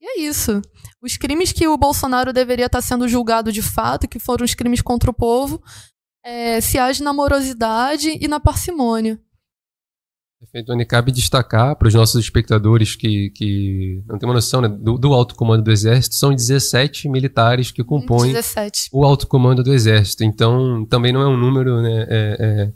E 0.00 0.06
é 0.06 0.20
isso. 0.20 0.62
Os 1.02 1.16
crimes 1.16 1.50
que 1.50 1.66
o 1.66 1.76
Bolsonaro 1.76 2.32
deveria 2.32 2.66
estar 2.66 2.80
sendo 2.82 3.08
julgado 3.08 3.50
de 3.50 3.62
fato, 3.62 4.06
que 4.06 4.20
foram 4.20 4.44
os 4.44 4.54
crimes 4.54 4.80
contra 4.80 5.10
o 5.10 5.14
povo, 5.14 5.60
é, 6.24 6.60
se 6.60 6.78
age 6.78 7.02
na 7.02 7.12
morosidade 7.12 8.16
e 8.20 8.28
na 8.28 8.38
parcimônia. 8.38 9.20
Perfeito, 10.40 10.66
Tony. 10.66 10.84
Cabe 10.84 11.12
destacar 11.12 11.76
para 11.76 11.88
os 11.88 11.94
nossos 11.94 12.22
espectadores 12.22 12.94
que, 12.94 13.30
que 13.30 14.02
não 14.06 14.18
tem 14.18 14.28
uma 14.28 14.34
noção 14.34 14.60
né, 14.60 14.68
do, 14.68 14.98
do 14.98 15.14
alto 15.14 15.34
comando 15.34 15.62
do 15.62 15.72
Exército, 15.72 16.14
são 16.14 16.34
17 16.34 17.08
militares 17.08 17.70
que 17.70 17.82
compõem 17.82 18.32
17. 18.32 18.90
o 18.92 19.04
alto 19.04 19.26
comando 19.26 19.62
do 19.62 19.72
Exército. 19.72 20.24
Então, 20.24 20.84
também 20.84 21.12
não 21.12 21.22
é 21.22 21.26
um 21.26 21.36
número 21.36 21.80
né, 21.80 22.06
é, 22.08 22.36
é 22.40 22.72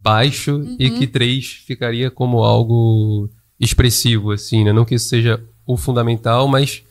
baixo 0.00 0.56
Uhum. 0.56 0.76
e 0.78 0.90
que 0.90 1.06
três 1.06 1.62
ficaria 1.66 2.10
como 2.10 2.42
algo 2.42 3.30
expressivo, 3.58 4.32
assim, 4.32 4.62
né? 4.62 4.72
Não 4.72 4.84
que 4.84 4.96
isso 4.96 5.08
seja 5.08 5.42
o 5.66 5.76
fundamental, 5.76 6.46
mas 6.46 6.82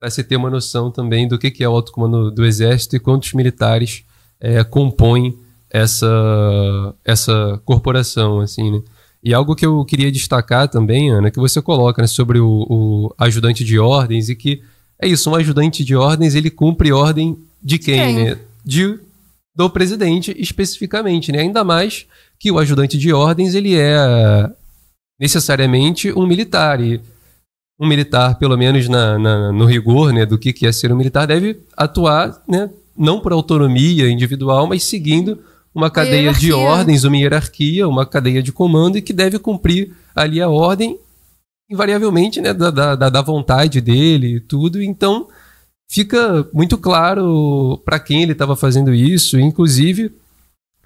para 0.00 0.10
se 0.10 0.24
ter 0.24 0.36
uma 0.36 0.48
noção 0.48 0.90
também 0.90 1.28
do 1.28 1.38
que, 1.38 1.50
que 1.50 1.62
é 1.62 1.68
o 1.68 1.72
alto 1.72 1.92
comando 1.92 2.30
do 2.30 2.44
Exército 2.44 2.96
e 2.96 3.00
quantos 3.00 3.34
militares 3.34 4.04
é, 4.40 4.64
compõem 4.64 5.38
essa, 5.70 6.94
essa 7.04 7.60
corporação, 7.64 8.40
assim, 8.40 8.70
né? 8.70 8.82
E 9.24 9.32
algo 9.32 9.54
que 9.56 9.64
eu 9.64 9.84
queria 9.84 10.12
destacar 10.12 10.68
também, 10.68 11.10
Ana, 11.10 11.30
que 11.30 11.38
você 11.38 11.62
coloca 11.62 12.02
né, 12.02 12.06
sobre 12.06 12.38
o, 12.38 12.66
o 12.68 13.14
ajudante 13.18 13.64
de 13.64 13.78
ordens 13.78 14.28
e 14.28 14.34
que 14.36 14.62
é 15.00 15.08
isso, 15.08 15.30
um 15.30 15.34
ajudante 15.34 15.82
de 15.84 15.96
ordens 15.96 16.34
ele 16.34 16.50
cumpre 16.50 16.92
ordem 16.92 17.36
de 17.62 17.78
quem, 17.78 18.14
Quem? 18.14 18.24
né? 18.24 18.38
De 18.64 18.98
do 19.56 19.70
presidente 19.70 20.34
especificamente, 20.38 21.30
né? 21.32 21.38
Ainda 21.40 21.62
mais 21.64 22.06
que 22.38 22.50
o 22.50 22.58
ajudante 22.58 22.98
de 22.98 23.12
ordens 23.12 23.54
ele 23.54 23.74
é 23.76 24.50
necessariamente 25.20 26.12
um 26.12 26.26
militar 26.26 26.80
e 26.80 27.00
um 27.80 27.86
militar, 27.86 28.36
pelo 28.38 28.56
menos 28.56 28.88
na, 28.88 29.18
na- 29.18 29.52
no 29.52 29.64
rigor 29.64 30.12
né, 30.12 30.24
do 30.26 30.38
que, 30.38 30.52
que 30.52 30.66
é 30.66 30.72
ser 30.72 30.92
um 30.92 30.96
militar, 30.96 31.26
deve 31.26 31.60
atuar 31.76 32.42
né, 32.48 32.70
não 32.96 33.20
por 33.20 33.32
autonomia 33.32 34.08
individual, 34.10 34.66
mas 34.66 34.82
seguindo 34.84 35.38
uma 35.74 35.90
cadeia 35.90 36.32
de 36.32 36.52
ordens, 36.52 37.04
uma 37.04 37.16
hierarquia, 37.16 37.88
uma 37.88 38.06
cadeia 38.06 38.42
de 38.42 38.52
comando 38.52 38.96
e 38.98 39.02
que 39.02 39.12
deve 39.12 39.38
cumprir 39.38 39.92
ali 40.14 40.40
a 40.40 40.48
ordem 40.48 40.98
invariavelmente 41.70 42.40
né, 42.40 42.52
da, 42.52 42.70
da, 42.70 42.94
da- 42.94 43.10
da 43.10 43.22
vontade 43.22 43.80
dele 43.80 44.36
e 44.36 44.40
tudo. 44.40 44.82
Então 44.82 45.26
fica 45.90 46.46
muito 46.52 46.76
claro 46.78 47.80
para 47.84 47.98
quem 47.98 48.22
ele 48.22 48.32
estava 48.32 48.54
fazendo 48.54 48.92
isso, 48.94 49.38
inclusive, 49.38 50.12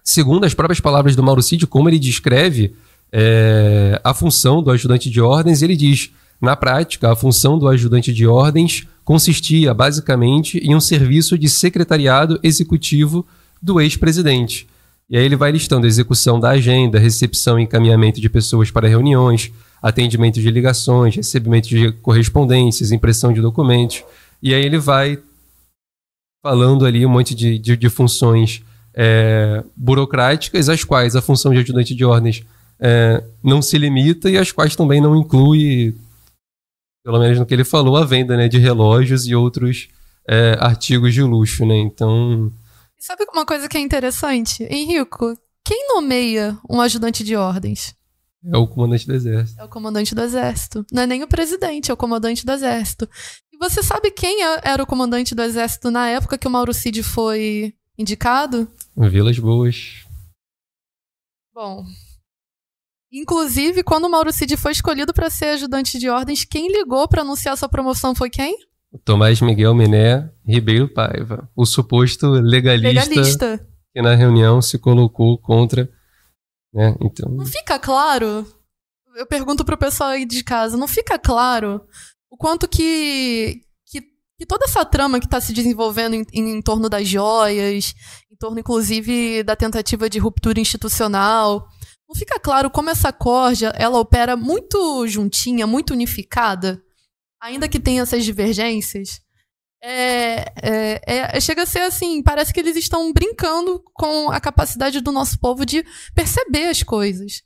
segundo 0.02 0.44
as 0.44 0.54
próprias 0.54 0.80
palavras 0.80 1.14
do 1.16 1.22
Mauro 1.22 1.42
Cid, 1.42 1.66
como 1.66 1.88
ele 1.88 1.98
descreve 1.98 2.74
é, 3.12 4.00
a 4.04 4.14
função 4.14 4.62
do 4.62 4.70
ajudante 4.70 5.10
de 5.10 5.20
ordens, 5.20 5.62
ele 5.62 5.76
diz: 5.76 6.10
na 6.40 6.54
prática, 6.56 7.10
a 7.12 7.16
função 7.16 7.58
do 7.58 7.68
ajudante 7.68 8.12
de 8.12 8.26
ordens 8.26 8.86
consistia 9.04 9.72
basicamente 9.74 10.58
em 10.58 10.74
um 10.74 10.80
serviço 10.80 11.36
de 11.38 11.48
secretariado 11.48 12.38
executivo 12.42 13.26
do 13.60 13.80
ex-presidente. 13.80 14.68
E 15.10 15.16
aí 15.16 15.24
ele 15.24 15.36
vai 15.36 15.50
listando 15.50 15.86
execução 15.86 16.38
da 16.38 16.50
agenda, 16.50 16.98
recepção 16.98 17.58
e 17.58 17.62
encaminhamento 17.62 18.20
de 18.20 18.28
pessoas 18.28 18.70
para 18.70 18.86
reuniões, 18.86 19.50
atendimento 19.80 20.40
de 20.40 20.50
ligações, 20.50 21.16
recebimento 21.16 21.68
de 21.68 21.92
correspondências, 21.92 22.92
impressão 22.92 23.32
de 23.32 23.40
documentos. 23.40 24.04
E 24.42 24.54
aí 24.54 24.64
ele 24.64 24.78
vai 24.78 25.18
falando 26.42 26.84
ali 26.84 27.06
um 27.06 27.08
monte 27.08 27.34
de, 27.34 27.58
de, 27.58 27.76
de 27.76 27.88
funções 27.88 28.62
é, 28.94 29.62
burocráticas, 29.76 30.68
as 30.68 30.84
quais 30.84 31.16
a 31.16 31.22
função 31.22 31.52
de 31.52 31.58
ajudante 31.58 31.94
de 31.94 32.04
ordens 32.04 32.44
é, 32.78 33.22
não 33.42 33.62
se 33.62 33.78
limita 33.78 34.30
e 34.30 34.36
as 34.36 34.52
quais 34.52 34.76
também 34.76 35.00
não 35.00 35.16
inclui, 35.16 35.94
pelo 37.04 37.18
menos 37.18 37.38
no 37.38 37.46
que 37.46 37.54
ele 37.54 37.64
falou, 37.64 37.96
a 37.96 38.04
venda 38.04 38.36
né, 38.36 38.46
de 38.48 38.58
relógios 38.58 39.26
e 39.26 39.34
outros 39.34 39.88
é, 40.26 40.56
artigos 40.60 41.14
de 41.14 41.22
luxo. 41.22 41.64
Né? 41.64 41.76
Então, 41.78 42.52
Sabe 42.98 43.24
uma 43.32 43.46
coisa 43.46 43.68
que 43.68 43.76
é 43.76 43.80
interessante? 43.80 44.64
Henrico, 44.64 45.38
quem 45.64 45.86
nomeia 45.88 46.58
um 46.68 46.80
ajudante 46.80 47.22
de 47.24 47.36
ordens? 47.36 47.94
é 48.44 48.56
o 48.56 48.66
comandante 48.68 49.06
do 49.06 49.14
exército. 49.14 49.60
É 49.60 49.64
o 49.64 49.68
comandante 49.68 50.14
do 50.14 50.22
exército. 50.22 50.86
Não 50.92 51.02
é 51.02 51.06
nem 51.06 51.22
o 51.22 51.28
presidente, 51.28 51.90
é 51.90 51.94
o 51.94 51.96
comandante 51.96 52.46
do 52.46 52.52
exército. 52.52 53.08
E 53.52 53.58
você 53.58 53.82
sabe 53.82 54.10
quem 54.12 54.42
é- 54.44 54.60
era 54.64 54.82
o 54.82 54.86
comandante 54.86 55.34
do 55.34 55.42
exército 55.42 55.90
na 55.90 56.08
época 56.08 56.38
que 56.38 56.46
o 56.46 56.50
Mauro 56.50 56.72
Cid 56.72 57.02
foi 57.02 57.74
indicado? 57.98 58.70
Vilas 58.96 59.38
Boas. 59.38 60.04
Bom. 61.52 61.84
Inclusive, 63.10 63.82
quando 63.82 64.04
o 64.04 64.10
Mauro 64.10 64.32
Cid 64.32 64.56
foi 64.56 64.72
escolhido 64.72 65.12
para 65.12 65.30
ser 65.30 65.46
ajudante 65.46 65.98
de 65.98 66.08
ordens, 66.08 66.44
quem 66.44 66.68
ligou 66.70 67.08
para 67.08 67.22
anunciar 67.22 67.56
sua 67.56 67.68
promoção 67.68 68.14
foi 68.14 68.30
quem? 68.30 68.56
Tomás 69.04 69.40
Miguel 69.40 69.74
Miné 69.74 70.30
Ribeiro 70.46 70.88
Paiva, 70.88 71.48
o 71.54 71.66
suposto 71.66 72.28
legalista, 72.30 73.10
Legalista. 73.10 73.66
que 73.92 74.00
na 74.00 74.14
reunião 74.14 74.62
se 74.62 74.78
colocou 74.78 75.36
contra. 75.38 75.90
Né? 76.72 76.96
Então, 77.00 77.30
Não 77.30 77.46
fica 77.46 77.78
claro? 77.78 78.46
Eu 79.14 79.26
pergunto 79.26 79.64
pro 79.64 79.76
pessoal 79.76 80.10
aí 80.10 80.24
de 80.24 80.42
casa, 80.42 80.76
não 80.76 80.86
fica 80.88 81.18
claro 81.18 81.82
o 82.30 82.36
quanto 82.36 82.68
que, 82.68 83.62
que, 83.86 84.02
que 84.38 84.46
toda 84.46 84.64
essa 84.64 84.84
trama 84.84 85.18
que 85.18 85.26
está 85.26 85.40
se 85.40 85.52
desenvolvendo 85.52 86.14
em, 86.14 86.24
em 86.32 86.62
torno 86.62 86.88
das 86.88 87.08
joias, 87.08 87.94
em 88.30 88.36
torno, 88.36 88.60
inclusive, 88.60 89.42
da 89.42 89.56
tentativa 89.56 90.08
de 90.08 90.18
ruptura 90.18 90.60
institucional, 90.60 91.66
não 92.08 92.14
fica 92.14 92.38
claro 92.38 92.70
como 92.70 92.90
essa 92.90 93.12
corja 93.12 93.72
ela 93.76 93.98
opera 93.98 94.36
muito 94.36 95.06
juntinha, 95.06 95.66
muito 95.66 95.92
unificada, 95.92 96.82
ainda 97.40 97.68
que 97.68 97.80
tenha 97.80 98.02
essas 98.02 98.24
divergências? 98.24 99.20
É, 99.82 100.52
é, 100.60 101.36
é- 101.36 101.40
chega 101.40 101.62
a 101.62 101.66
ser 101.66 101.80
assim, 101.80 102.20
parece 102.22 102.52
que 102.52 102.58
eles 102.58 102.76
estão 102.76 103.12
brincando 103.12 103.80
com 103.94 104.30
a 104.30 104.40
capacidade 104.40 105.00
do 105.00 105.12
nosso 105.12 105.38
povo 105.38 105.64
de 105.64 105.84
perceber 106.14 106.66
as 106.68 106.82
coisas. 106.82 107.42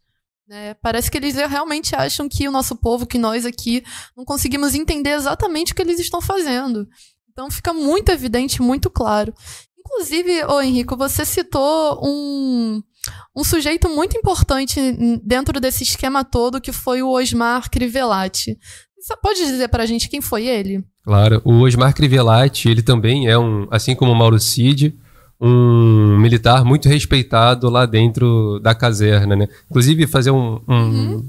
né? 0.49 0.75
Parece 0.75 1.11
que 1.11 1.17
eles 1.19 1.35
realmente 1.35 1.95
acham 1.95 2.29
que 2.29 2.49
o 2.49 2.53
nosso 2.53 2.75
povo, 2.77 3.07
que 3.07 3.19
nós 3.19 3.47
aqui, 3.47 3.83
não 4.17 4.25
conseguimos 4.25 4.75
entender 4.75 5.11
exatamente 5.11 5.73
o 5.73 5.75
que 5.75 5.83
eles 5.83 6.01
estão 6.01 6.21
fazendo. 6.21 6.87
Então 7.31 7.51
fica 7.51 7.73
muito 7.73 8.11
evidente, 8.11 8.61
muito 8.61 8.91
claro. 8.91 9.33
Inclusive, 9.79 10.45
ô 10.45 10.61
Henrico, 10.61 10.97
você 10.97 11.25
citou 11.25 12.01
um, 12.05 12.83
um 13.37 13.45
sujeito 13.45 13.89
muito 13.89 14.17
importante 14.17 14.79
dentro 15.25 15.59
desse 15.61 15.83
esquema 15.83 16.25
todo, 16.25 16.61
que 16.61 16.73
foi 16.73 17.03
o 17.03 17.11
Osmar 17.11 17.71
Crivellati. 17.71 18.59
Você 19.03 19.17
pode 19.17 19.41
dizer 19.41 19.69
pra 19.69 19.85
gente 19.85 20.09
quem 20.09 20.21
foi 20.21 20.47
ele? 20.47 20.85
Claro, 21.05 21.43
o 21.45 21.61
Osmar 21.63 21.93
Crivellati, 21.95 22.69
ele 22.69 22.83
também 22.83 23.27
é 23.27 23.37
um, 23.37 23.67
assim 23.71 23.95
como 23.97 24.13
o 24.13 24.15
Mauro 24.15 24.39
Cid, 24.39 24.95
um 25.41 26.17
militar 26.19 26.65
muito 26.65 26.89
respeitado 26.89 27.69
lá 27.69 27.85
dentro 27.85 28.61
da 28.61 28.75
caserna, 28.77 29.35
né? 29.35 29.49
Inclusive, 29.69 30.07
fazer 30.07 30.31
um, 30.31 30.61
um- 30.69 31.29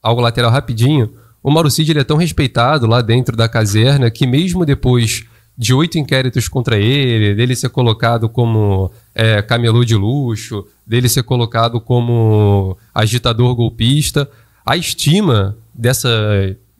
algo 0.00 0.20
lateral 0.20 0.52
rapidinho, 0.52 1.12
o 1.42 1.50
Mauro 1.50 1.68
Cid 1.70 1.90
ele 1.90 1.98
é 2.00 2.04
tão 2.04 2.16
respeitado 2.16 2.86
lá 2.86 3.00
dentro 3.02 3.36
da 3.36 3.48
caserna 3.48 4.08
que 4.10 4.24
mesmo 4.26 4.64
depois 4.64 5.24
de 5.58 5.74
oito 5.74 5.98
inquéritos 5.98 6.46
contra 6.48 6.76
ele, 6.78 7.34
dele 7.34 7.56
ser 7.56 7.70
colocado 7.70 8.28
como 8.28 8.90
é, 9.14 9.42
camelô 9.42 9.84
de 9.84 9.96
luxo, 9.96 10.64
dele 10.86 11.08
ser 11.08 11.22
colocado 11.24 11.80
como 11.80 12.76
agitador 12.94 13.54
golpista, 13.56 14.30
a 14.64 14.76
estima 14.76 15.56
dessa, 15.74 16.08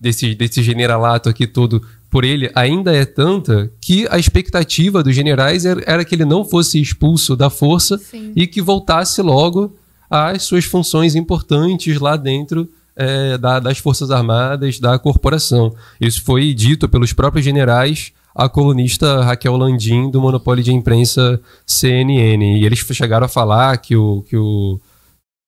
desse, 0.05 0.35
desse 0.35 0.63
generalato 0.63 1.29
aqui 1.29 1.47
todo 1.47 1.83
por 2.11 2.23
ele 2.25 2.49
ainda 2.55 2.95
é 2.95 3.05
tanta 3.05 3.73
que 3.81 4.07
a 4.09 4.19
expectativa 4.19 5.03
dos 5.03 5.15
generais 5.17 5.65
era, 5.65 5.83
era 5.85 6.05
que 6.05 6.15
ele 6.15 6.25
não 6.25 6.45
fosse 6.45 6.81
expulso 6.81 7.35
da 7.35 7.51
força 7.51 7.99
Sim. 7.99 8.31
e 8.37 8.47
que 8.47 8.63
voltasse 8.63 9.21
logo 9.21 9.75
às 10.09 10.43
suas 10.45 10.65
funções 10.65 11.17
importantes 11.17 11.99
lá 11.99 12.17
dentro 12.17 12.69
é, 12.97 13.37
da- 13.37 13.59
das 13.59 13.79
Forças 13.79 14.13
Armadas, 14.13 14.79
da 14.79 14.97
corporação. 14.99 15.75
Isso 16.01 16.23
foi 16.23 16.55
dito 16.55 16.89
pelos 16.89 17.13
próprios 17.13 17.45
generais 17.45 18.13
à 18.33 18.49
colunista 18.49 19.23
Raquel 19.25 19.57
Landim, 19.57 20.09
do 20.11 20.21
Monopólio 20.21 20.63
de 20.63 20.73
Imprensa 20.73 21.41
CNN. 21.67 22.61
E 22.61 22.65
eles 22.65 22.79
chegaram 22.93 23.27
a 23.27 23.29
falar 23.29 23.77
que 23.79 23.97
o, 23.97 24.23
que 24.29 24.37
o 24.37 24.79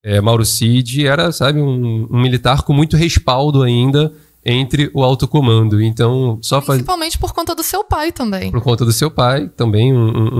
é, 0.04 0.20
Mauro 0.20 0.44
Cid 0.44 1.06
era, 1.06 1.30
sabe, 1.30 1.60
um, 1.60 2.08
um 2.10 2.20
militar 2.20 2.62
com 2.62 2.72
muito 2.72 2.96
respaldo 2.96 3.62
ainda 3.62 4.12
entre 4.46 4.90
o 4.94 5.02
alto 5.02 5.26
comando. 5.26 5.82
Então, 5.82 6.38
só 6.40 6.62
faz, 6.62 6.78
Principalmente 6.78 7.18
por 7.18 7.32
conta 7.34 7.54
do 7.54 7.62
seu 7.62 7.82
pai 7.82 8.12
também. 8.12 8.50
por 8.52 8.62
conta 8.62 8.84
do 8.84 8.92
seu 8.92 9.10
pai, 9.10 9.50
também 9.56 9.92
um, 9.92 10.06
um- 10.08 10.38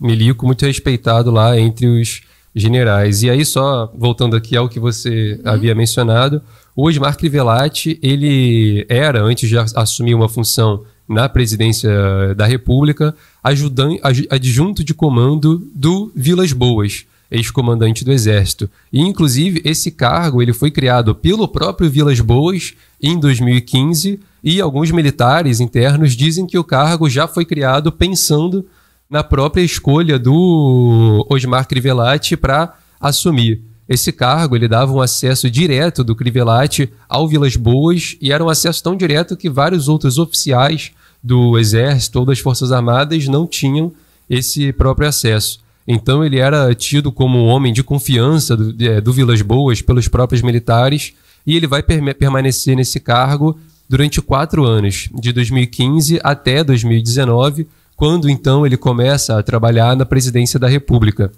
um 0.00 0.06
milico 0.06 0.46
muito 0.46 0.64
respeitado 0.64 1.30
lá 1.30 1.58
entre 1.58 1.86
os 1.86 2.22
generais. 2.54 3.22
E 3.22 3.28
aí, 3.30 3.44
só 3.44 3.92
voltando 3.98 4.36
aqui 4.36 4.56
ao 4.56 4.68
que 4.68 4.78
você 4.80 5.40
havia 5.44 5.74
mencionado, 5.74 6.40
o 6.74 6.86
Osmar 6.86 7.16
Crivellati, 7.16 7.98
ele 8.02 8.86
era, 8.88 9.22
antes 9.22 9.48
de 9.48 9.56
assumir 9.58 10.14
uma 10.14 10.28
função 10.28 10.84
na 11.08 11.28
presidência 11.28 12.34
da 12.34 12.46
República, 12.46 13.14
ajudan- 13.42 13.96
aju- 14.02 14.26
adjunto 14.30 14.82
de 14.84 14.94
comando 14.94 15.66
do 15.74 16.10
Vilas 16.14 16.52
Boas. 16.52 17.04
ex-comandante 17.28 18.04
do 18.04 18.12
Exército. 18.12 18.70
E, 18.92 19.00
inclusive, 19.00 19.60
esse 19.64 19.90
cargo 19.90 20.40
ele 20.40 20.52
foi 20.52 20.70
criado 20.70 21.12
pelo 21.12 21.48
próprio 21.48 21.90
Vilas 21.90 22.20
Boas 22.20 22.74
em 23.02 23.18
2015 23.18 24.20
e 24.42 24.60
alguns 24.60 24.90
militares 24.90 25.60
internos 25.60 26.14
dizem 26.14 26.46
que 26.46 26.58
o 26.58 26.64
cargo 26.64 27.08
já 27.08 27.26
foi 27.26 27.44
criado 27.44 27.90
pensando 27.90 28.66
na 29.08 29.22
própria 29.22 29.62
escolha 29.62 30.18
do 30.18 31.26
Osmar 31.28 31.66
Crivellati 31.66 32.36
para 32.36 32.74
assumir. 33.00 33.62
Esse 33.88 34.10
cargo 34.10 34.56
ele 34.56 34.66
dava 34.66 34.92
um 34.92 35.00
acesso 35.00 35.48
direto 35.48 36.02
do 36.02 36.16
Crivellati 36.16 36.92
ao 37.08 37.28
Vilas 37.28 37.54
Boas 37.54 38.16
e 38.20 38.32
era 38.32 38.44
um 38.44 38.48
acesso 38.48 38.82
tão 38.82 38.96
direto 38.96 39.36
que 39.36 39.48
vários 39.48 39.88
outros 39.88 40.18
oficiais 40.18 40.90
do 41.22 41.56
Exército 41.56 42.18
ou 42.18 42.24
das 42.24 42.40
Forças 42.40 42.72
Armadas 42.72 43.28
não 43.28 43.46
tinham 43.46 43.92
esse 44.28 44.72
próprio 44.72 45.08
acesso. 45.08 45.60
Então 45.86 46.24
ele 46.24 46.38
era 46.38 46.74
tido 46.74 47.12
como 47.12 47.38
um 47.38 47.46
homem 47.46 47.72
de 47.72 47.84
confiança 47.84 48.56
do, 48.56 48.72
do 49.00 49.12
Vilas 49.12 49.40
Boas 49.40 49.80
pelos 49.80 50.08
próprios 50.08 50.42
militares 50.42 51.14
e 51.46 51.56
ele 51.56 51.66
vai 51.66 51.82
permanecer 51.82 52.76
nesse 52.76 52.98
cargo 52.98 53.58
durante 53.88 54.20
quatro 54.20 54.64
anos, 54.64 55.08
de 55.14 55.32
2015 55.32 56.20
até 56.22 56.64
2019, 56.64 57.68
quando 57.96 58.28
então 58.28 58.66
ele 58.66 58.76
começa 58.76 59.38
a 59.38 59.42
trabalhar 59.42 59.96
na 59.96 60.04
presidência 60.04 60.58
da 60.58 60.68
República. 60.68 61.30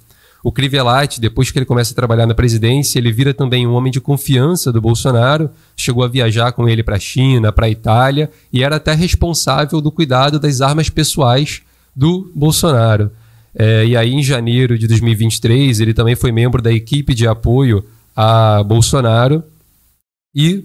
O 0.42 0.52
Crivellati, 0.52 1.20
depois 1.20 1.50
que 1.50 1.58
ele 1.58 1.66
começa 1.66 1.92
a 1.92 1.96
trabalhar 1.96 2.26
na 2.26 2.34
presidência, 2.34 2.98
ele 2.98 3.12
vira 3.12 3.34
também 3.34 3.66
um 3.66 3.72
homem 3.74 3.92
de 3.92 4.00
confiança 4.00 4.72
do 4.72 4.80
Bolsonaro, 4.80 5.50
chegou 5.76 6.04
a 6.04 6.08
viajar 6.08 6.52
com 6.52 6.68
ele 6.68 6.82
para 6.82 6.96
a 6.96 7.00
China, 7.00 7.52
para 7.52 7.66
a 7.66 7.70
Itália, 7.70 8.30
e 8.52 8.62
era 8.62 8.76
até 8.76 8.94
responsável 8.94 9.80
do 9.80 9.90
cuidado 9.90 10.38
das 10.38 10.60
armas 10.60 10.88
pessoais 10.88 11.60
do 11.94 12.30
Bolsonaro. 12.34 13.10
É, 13.54 13.84
e 13.84 13.96
aí, 13.96 14.14
em 14.14 14.22
janeiro 14.22 14.78
de 14.78 14.86
2023, 14.86 15.80
ele 15.80 15.92
também 15.92 16.14
foi 16.14 16.30
membro 16.30 16.62
da 16.62 16.72
equipe 16.72 17.14
de 17.14 17.26
apoio 17.26 17.84
a 18.16 18.62
Bolsonaro 18.62 19.42
e, 20.38 20.64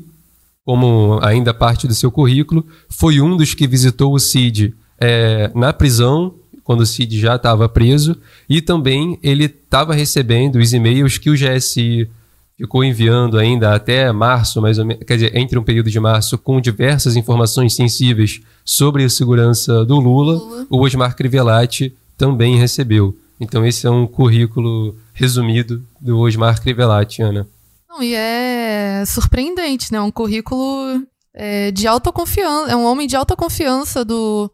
como 0.64 1.20
ainda 1.24 1.52
parte 1.52 1.88
do 1.88 1.96
seu 1.96 2.12
currículo, 2.12 2.64
foi 2.88 3.20
um 3.20 3.36
dos 3.36 3.56
que 3.56 3.66
visitou 3.66 4.14
o 4.14 4.20
Cid 4.20 4.76
é, 5.00 5.52
na 5.56 5.74
prisão 5.74 6.36
quando 6.64 6.82
o 6.82 6.86
Cid 6.86 7.20
já 7.20 7.36
estava 7.36 7.68
preso, 7.68 8.16
e 8.48 8.62
também 8.62 9.20
ele 9.22 9.46
estava 9.46 9.94
recebendo 9.94 10.56
os 10.58 10.72
e-mails 10.72 11.18
que 11.18 11.30
o 11.30 11.34
GSI 11.34 12.10
ficou 12.58 12.84
enviando 12.84 13.38
ainda 13.38 13.74
até 13.76 14.10
março, 14.12 14.62
mais 14.62 14.80
ou 14.80 14.86
menos, 14.86 15.04
quer 15.06 15.16
dizer, 15.16 15.36
entre 15.36 15.60
um 15.60 15.64
período 15.64 15.90
de 15.90 16.00
março, 16.00 16.38
com 16.38 16.62
diversas 16.62 17.16
informações 17.18 17.76
sensíveis 17.76 18.42
sobre 18.64 19.04
a 19.04 19.10
segurança 19.10 19.84
do 19.84 20.00
Lula, 20.00 20.36
Lula. 20.36 20.68
o 20.70 20.80
Osmar 20.82 21.16
Crivellati 21.16 21.94
também 22.18 22.58
recebeu. 22.58 23.18
Então 23.40 23.66
esse 23.66 23.86
é 23.86 23.90
um 23.90 24.08
currículo 24.08 24.96
resumido 25.14 25.84
do 26.00 26.20
Osmar 26.20 26.62
Crivellati, 26.62 27.22
Ana. 27.22 27.46
Não, 27.94 28.02
e 28.02 28.16
é 28.16 29.04
surpreendente, 29.06 29.92
né? 29.92 30.02
Um 30.02 30.10
currículo 30.10 31.06
é, 31.32 31.70
de 31.70 31.88
alta 31.88 32.12
confiança, 32.12 32.72
é 32.72 32.76
um 32.76 32.86
homem 32.86 33.08
de 33.08 33.16
alta 33.16 33.36
confiança 33.36 34.04
do, 34.04 34.52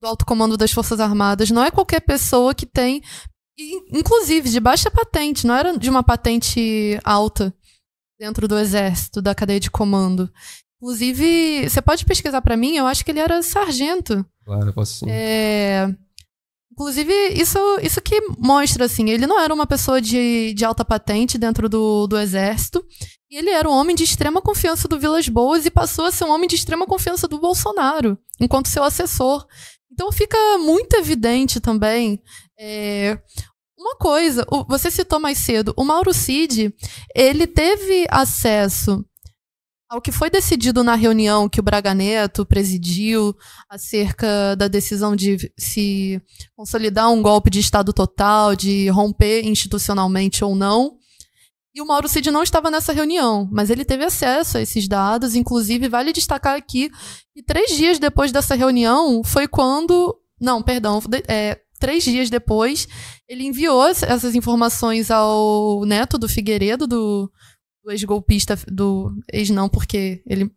do 0.00 0.06
alto 0.06 0.24
comando 0.24 0.56
das 0.56 0.70
Forças 0.70 1.00
Armadas. 1.00 1.50
Não 1.50 1.64
é 1.64 1.70
qualquer 1.70 1.98
pessoa 2.00 2.54
que 2.54 2.64
tem, 2.64 3.02
inclusive 3.92 4.48
de 4.48 4.60
baixa 4.60 4.88
patente, 4.88 5.48
não 5.48 5.56
era 5.56 5.76
de 5.76 5.90
uma 5.90 6.04
patente 6.04 6.96
alta 7.02 7.52
dentro 8.20 8.46
do 8.46 8.56
exército, 8.56 9.20
da 9.20 9.34
cadeia 9.34 9.58
de 9.58 9.70
comando. 9.70 10.30
Inclusive, 10.80 11.68
você 11.68 11.82
pode 11.82 12.04
pesquisar 12.04 12.40
para 12.40 12.56
mim, 12.56 12.76
eu 12.76 12.86
acho 12.86 13.04
que 13.04 13.10
ele 13.10 13.18
era 13.18 13.42
sargento. 13.42 14.24
Claro, 14.44 14.72
posso 14.72 15.00
sim. 15.00 15.06
É... 15.10 15.92
Inclusive, 16.78 17.12
isso, 17.30 17.58
isso 17.80 18.02
que 18.02 18.20
mostra, 18.38 18.84
assim, 18.84 19.08
ele 19.08 19.26
não 19.26 19.40
era 19.40 19.52
uma 19.52 19.66
pessoa 19.66 19.98
de, 19.98 20.52
de 20.52 20.62
alta 20.62 20.84
patente 20.84 21.38
dentro 21.38 21.70
do, 21.70 22.06
do 22.06 22.18
exército, 22.18 22.84
e 23.30 23.38
ele 23.38 23.48
era 23.48 23.66
um 23.66 23.72
homem 23.72 23.96
de 23.96 24.04
extrema 24.04 24.42
confiança 24.42 24.86
do 24.86 24.98
Vilas 24.98 25.26
Boas 25.26 25.64
e 25.64 25.70
passou 25.70 26.04
a 26.04 26.12
ser 26.12 26.24
um 26.24 26.30
homem 26.30 26.46
de 26.46 26.54
extrema 26.54 26.84
confiança 26.84 27.26
do 27.26 27.40
Bolsonaro, 27.40 28.18
enquanto 28.38 28.68
seu 28.68 28.84
assessor. 28.84 29.46
Então 29.90 30.12
fica 30.12 30.36
muito 30.58 30.94
evidente 30.96 31.60
também 31.60 32.22
é, 32.60 33.18
uma 33.78 33.96
coisa, 33.96 34.46
você 34.68 34.90
citou 34.90 35.18
mais 35.18 35.38
cedo, 35.38 35.72
o 35.78 35.84
Mauro 35.84 36.12
Cid, 36.12 36.74
ele 37.14 37.46
teve 37.46 38.06
acesso 38.10 39.02
ao 39.88 40.00
que 40.00 40.10
foi 40.10 40.28
decidido 40.28 40.82
na 40.82 40.94
reunião 40.94 41.48
que 41.48 41.60
o 41.60 41.62
Braga 41.62 41.94
Neto 41.94 42.44
presidiu 42.44 43.34
acerca 43.68 44.56
da 44.56 44.68
decisão 44.68 45.14
de 45.14 45.52
se 45.56 46.20
consolidar 46.56 47.10
um 47.10 47.22
golpe 47.22 47.50
de 47.50 47.60
Estado 47.60 47.92
total, 47.92 48.56
de 48.56 48.88
romper 48.88 49.44
institucionalmente 49.44 50.44
ou 50.44 50.54
não. 50.54 50.96
E 51.74 51.82
o 51.82 51.86
Mauro 51.86 52.08
Cid 52.08 52.30
não 52.30 52.42
estava 52.42 52.70
nessa 52.70 52.92
reunião, 52.92 53.48
mas 53.52 53.68
ele 53.68 53.84
teve 53.84 54.02
acesso 54.02 54.56
a 54.56 54.62
esses 54.62 54.88
dados. 54.88 55.34
Inclusive, 55.34 55.88
vale 55.88 56.12
destacar 56.12 56.56
aqui 56.56 56.90
que 57.34 57.42
três 57.42 57.76
dias 57.76 57.98
depois 57.98 58.32
dessa 58.32 58.54
reunião 58.54 59.22
foi 59.22 59.46
quando. 59.46 60.16
Não, 60.40 60.62
perdão. 60.62 61.02
É, 61.28 61.60
três 61.78 62.02
dias 62.02 62.30
depois, 62.30 62.88
ele 63.28 63.44
enviou 63.44 63.86
essas 63.86 64.34
informações 64.34 65.10
ao 65.10 65.84
neto 65.84 66.16
do 66.16 66.28
Figueiredo, 66.28 66.86
do, 66.86 67.30
do 67.86 67.92
ex-golpista. 67.92 68.58
Do 68.66 69.16
ex, 69.32 69.48
não, 69.50 69.68
porque 69.68 70.22
ele 70.26 70.50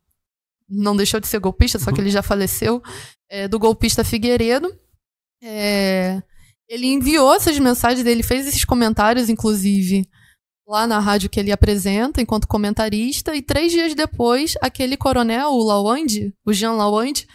não 0.67 0.95
deixou 0.95 1.19
de 1.19 1.27
ser 1.27 1.39
golpista, 1.39 1.77
só 1.79 1.91
que 1.91 2.01
ele 2.01 2.09
já 2.09 2.23
faleceu. 2.23 2.81
É, 3.29 3.47
do 3.47 3.59
golpista 3.59 4.03
Figueiredo. 4.03 4.75
É, 5.41 6.21
ele 6.67 6.87
enviou 6.87 7.33
essas 7.33 7.57
mensagens, 7.59 8.05
ele 8.05 8.23
fez 8.23 8.47
esses 8.47 8.65
comentários, 8.65 9.29
inclusive 9.29 10.07
lá 10.67 10.85
na 10.85 10.99
rádio 10.99 11.29
que 11.29 11.39
ele 11.39 11.51
apresenta 11.51 12.21
enquanto 12.21 12.47
comentarista, 12.47 13.35
e 13.35 13.41
três 13.41 13.71
dias 13.71 13.95
depois, 13.95 14.55
aquele 14.61 14.95
coronel, 14.95 15.49
o 15.49 15.63
Lawande, 15.63 16.31
o 16.45 16.53
Jean 16.53 16.73
Lawande, 16.73 17.27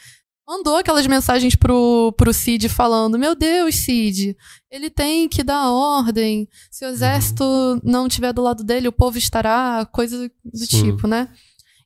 mandou 0.46 0.76
aquelas 0.76 1.06
mensagens 1.06 1.54
pro, 1.54 2.12
pro 2.16 2.32
Cid 2.32 2.68
falando: 2.68 3.18
Meu 3.18 3.34
Deus, 3.34 3.74
Cid, 3.76 4.36
ele 4.70 4.90
tem 4.90 5.28
que 5.28 5.42
dar 5.42 5.70
ordem. 5.70 6.48
Se 6.70 6.84
o 6.84 6.88
exército 6.88 7.44
não 7.82 8.06
estiver 8.06 8.32
do 8.32 8.42
lado 8.42 8.62
dele, 8.62 8.88
o 8.88 8.92
povo 8.92 9.18
estará, 9.18 9.88
coisa 9.92 10.30
do 10.44 10.66
Sim. 10.66 10.92
tipo, 10.92 11.06
né? 11.06 11.28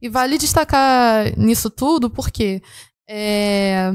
E 0.01 0.09
vale 0.09 0.39
destacar 0.39 1.37
nisso 1.39 1.71
tudo 1.71 2.09
porque 2.09 2.63
é, 3.09 3.93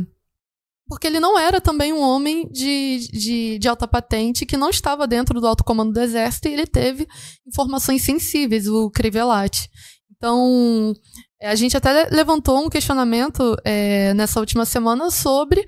porque 0.87 1.07
ele 1.07 1.19
não 1.19 1.39
era 1.39 1.61
também 1.61 1.93
um 1.93 2.01
homem 2.01 2.47
de, 2.51 3.07
de, 3.11 3.57
de, 3.57 3.67
alta 3.67 3.87
patente 3.87 4.45
que 4.45 4.57
não 4.57 4.69
estava 4.69 5.07
dentro 5.07 5.39
do 5.39 5.47
alto 5.47 5.63
comando 5.63 5.93
do 5.93 6.01
exército 6.01 6.47
e 6.47 6.53
ele 6.53 6.67
teve 6.67 7.07
informações 7.47 8.01
sensíveis, 8.01 8.67
o 8.67 8.89
Crivellati. 8.91 9.69
Então, 10.15 10.93
a 11.47 11.55
gente 11.55 11.75
até 11.75 12.09
levantou 12.09 12.65
um 12.65 12.69
questionamento 12.69 13.55
é, 13.63 14.13
nessa 14.13 14.39
última 14.39 14.65
semana 14.65 15.11
sobre 15.11 15.65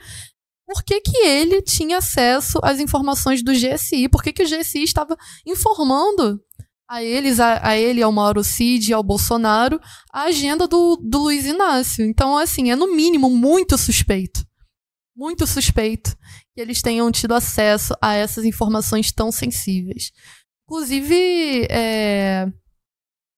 por 0.68 0.84
que, 0.84 1.02
que 1.02 1.18
ele 1.18 1.62
tinha 1.62 1.98
acesso 1.98 2.60
às 2.64 2.80
informações 2.80 3.44
do 3.44 3.52
GSI, 3.54 4.10
por 4.10 4.24
que, 4.24 4.34
que 4.34 4.44
o 4.44 4.48
GSI 4.48 4.84
estava 4.84 5.16
informando 5.46 6.40
a 6.90 7.04
eles, 7.04 7.40
a, 7.40 7.68
a 7.68 7.78
ele, 7.78 8.02
ao 8.02 8.12
Mauro 8.12 8.44
Cid, 8.44 8.94
ao 8.94 9.04
Bolsonaro, 9.04 9.80
a 10.12 10.24
agenda 10.24 10.68
do, 10.68 10.98
do 10.98 11.20
Luiz 11.20 11.46
Inácio. 11.46 12.06
Então, 12.06 12.38
assim, 12.38 12.72
é 12.72 12.76
no 12.76 12.96
mínimo 12.96 13.30
muito 13.30 13.78
suspeito 13.78 14.46
muito 15.16 15.48
suspeito 15.48 16.16
que 16.54 16.62
eles 16.62 16.82
tenham 16.82 17.12
tido 17.12 17.34
acesso 17.34 17.96
a 18.02 18.14
essas 18.16 18.44
informações 18.44 19.12
tão 19.12 19.32
sensíveis. 19.32 20.12
Inclusive, 20.66 21.68
é, 21.70 22.48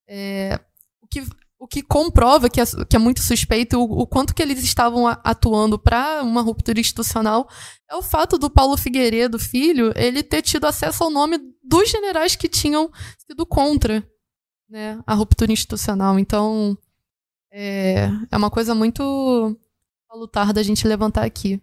é, 0.09 0.59
o, 1.01 1.07
que, 1.07 1.21
o 1.59 1.67
que 1.67 1.81
comprova 1.81 2.49
que 2.49 2.61
é, 2.61 2.65
que 2.87 2.95
é 2.95 2.99
muito 2.99 3.21
suspeito 3.21 3.79
o, 3.79 4.01
o 4.01 4.07
quanto 4.07 4.33
que 4.33 4.41
eles 4.41 4.63
estavam 4.63 5.07
atuando 5.07 5.79
para 5.79 6.21
uma 6.21 6.41
ruptura 6.41 6.79
institucional 6.79 7.49
é 7.89 7.95
o 7.95 8.01
fato 8.01 8.37
do 8.37 8.49
Paulo 8.49 8.77
Figueiredo, 8.77 9.39
filho, 9.39 9.91
ele 9.95 10.21
ter 10.21 10.41
tido 10.41 10.65
acesso 10.65 11.03
ao 11.03 11.09
nome 11.09 11.39
dos 11.63 11.89
generais 11.89 12.35
que 12.35 12.49
tinham 12.49 12.91
sido 13.17 13.45
contra 13.45 14.05
né, 14.69 14.99
a 15.07 15.13
ruptura 15.13 15.51
institucional. 15.51 16.19
Então, 16.19 16.77
é, 17.51 18.09
é 18.29 18.37
uma 18.37 18.49
coisa 18.49 18.75
muito 18.75 19.57
a 20.09 20.17
lutar 20.17 20.51
da 20.51 20.61
gente 20.61 20.87
levantar 20.87 21.23
aqui. 21.23 21.61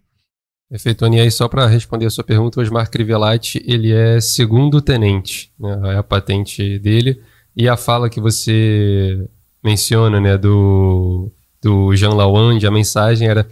Perfeito. 0.69 1.07
E 1.07 1.21
aí, 1.21 1.31
só 1.31 1.47
para 1.47 1.67
responder 1.67 2.07
a 2.07 2.11
sua 2.11 2.25
pergunta, 2.25 2.59
o 2.59 2.63
Osmar 2.63 2.91
Crivellati, 2.91 3.63
ele 3.67 3.93
é 3.93 4.21
segundo 4.21 4.81
tenente, 4.81 5.53
né? 5.59 5.95
é 5.95 5.97
a 5.99 6.03
patente 6.03 6.79
dele. 6.79 7.23
E 7.55 7.69
a 7.69 7.77
fala 7.77 8.11
que 8.11 8.21
você 8.21 9.29
menciona, 9.65 10.21
né, 10.21 10.37
do, 10.37 11.33
do 11.63 11.97
Jean 11.97 12.11
Lawande, 12.11 12.67
a 12.67 12.71
mensagem 12.71 13.27
era 13.27 13.49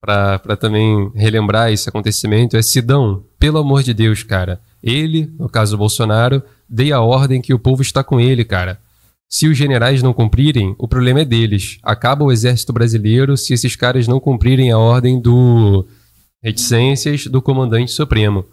para 0.00 0.56
também 0.56 1.10
relembrar 1.14 1.72
esse 1.72 1.88
acontecimento, 1.88 2.56
é 2.56 2.62
Sidão, 2.62 3.24
pelo 3.38 3.58
amor 3.58 3.82
de 3.82 3.92
Deus, 3.92 4.22
cara. 4.22 4.60
Ele, 4.82 5.32
no 5.38 5.48
caso 5.48 5.76
Bolsonaro, 5.76 6.42
dei 6.68 6.92
a 6.92 7.00
ordem 7.00 7.40
que 7.40 7.54
o 7.54 7.58
povo 7.58 7.82
está 7.82 8.04
com 8.04 8.20
ele, 8.20 8.44
cara. 8.44 8.78
Se 9.28 9.48
os 9.48 9.56
generais 9.56 10.02
não 10.02 10.12
cumprirem, 10.12 10.76
o 10.78 10.86
problema 10.86 11.20
é 11.20 11.24
deles. 11.24 11.78
Acaba 11.82 12.24
o 12.24 12.30
exército 12.30 12.72
brasileiro 12.72 13.36
se 13.36 13.52
esses 13.52 13.74
caras 13.74 14.06
não 14.06 14.20
cumprirem 14.20 14.70
a 14.70 14.78
ordem 14.78 15.20
do 15.20 15.84
reticências 16.40 17.26
do 17.26 17.42
comandante 17.42 17.90
supremo. 17.90 18.44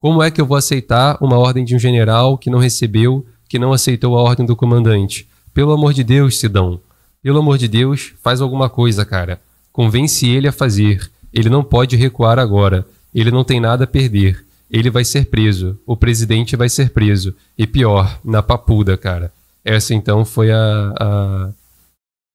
Como 0.00 0.20
é 0.20 0.30
que 0.30 0.40
eu 0.40 0.46
vou 0.46 0.56
aceitar 0.56 1.16
uma 1.20 1.38
ordem 1.38 1.64
de 1.64 1.76
um 1.76 1.78
general 1.78 2.36
que 2.36 2.50
não 2.50 2.58
recebeu, 2.58 3.24
que 3.48 3.58
não 3.58 3.72
aceitou 3.72 4.18
a 4.18 4.22
ordem 4.22 4.44
do 4.44 4.56
comandante? 4.56 5.28
Pelo 5.56 5.72
amor 5.72 5.94
de 5.94 6.04
Deus, 6.04 6.38
Sidão. 6.38 6.78
Pelo 7.22 7.38
amor 7.38 7.56
de 7.56 7.66
Deus, 7.66 8.12
faz 8.22 8.42
alguma 8.42 8.68
coisa, 8.68 9.06
cara. 9.06 9.40
Convence 9.72 10.28
ele 10.28 10.46
a 10.46 10.52
fazer. 10.52 11.10
Ele 11.32 11.48
não 11.48 11.64
pode 11.64 11.96
recuar 11.96 12.38
agora. 12.38 12.86
Ele 13.14 13.30
não 13.30 13.42
tem 13.42 13.58
nada 13.58 13.84
a 13.84 13.86
perder. 13.86 14.44
Ele 14.70 14.90
vai 14.90 15.02
ser 15.02 15.30
preso. 15.30 15.80
O 15.86 15.96
presidente 15.96 16.56
vai 16.56 16.68
ser 16.68 16.90
preso. 16.90 17.34
E 17.56 17.66
pior, 17.66 18.20
na 18.22 18.42
papuda, 18.42 18.98
cara. 18.98 19.32
Essa 19.64 19.94
então 19.94 20.26
foi 20.26 20.52
a, 20.52 20.94
a 21.00 21.50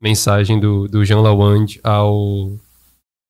mensagem 0.01 0.59
do, 0.59 0.87
do 0.87 1.05
Jean 1.05 1.21
Lawand 1.21 1.77
ao 1.83 2.53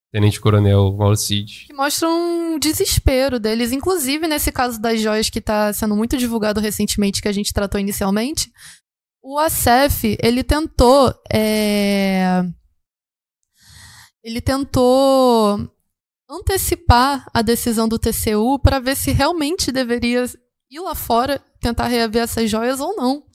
Tenente 0.09 0.39
Coronel 0.39 0.97
Cid. 1.17 1.65
Que 1.67 1.73
mostra 1.73 2.07
um 2.07 2.57
desespero 2.57 3.41
deles, 3.41 3.73
inclusive 3.73 4.25
nesse 4.25 4.53
caso 4.53 4.79
das 4.79 5.01
joias 5.01 5.29
que 5.29 5.39
está 5.39 5.73
sendo 5.73 5.97
muito 5.97 6.15
divulgado 6.15 6.61
recentemente, 6.61 7.21
que 7.21 7.27
a 7.27 7.33
gente 7.33 7.51
tratou 7.51 7.79
inicialmente. 7.79 8.49
O 9.21 9.37
ASEF, 9.37 10.17
ele 10.21 10.43
tentou. 10.43 11.13
É... 11.31 12.43
Ele 14.23 14.41
tentou 14.41 15.59
antecipar 16.29 17.27
a 17.33 17.41
decisão 17.41 17.87
do 17.87 17.99
TCU 17.99 18.57
para 18.59 18.79
ver 18.79 18.95
se 18.95 19.11
realmente 19.11 19.71
deveria 19.71 20.25
ir 20.69 20.79
lá 20.79 20.95
fora 20.95 21.43
tentar 21.59 21.87
reaver 21.87 22.23
essas 22.23 22.49
joias 22.49 22.79
ou 22.79 22.95
não. 22.95 23.25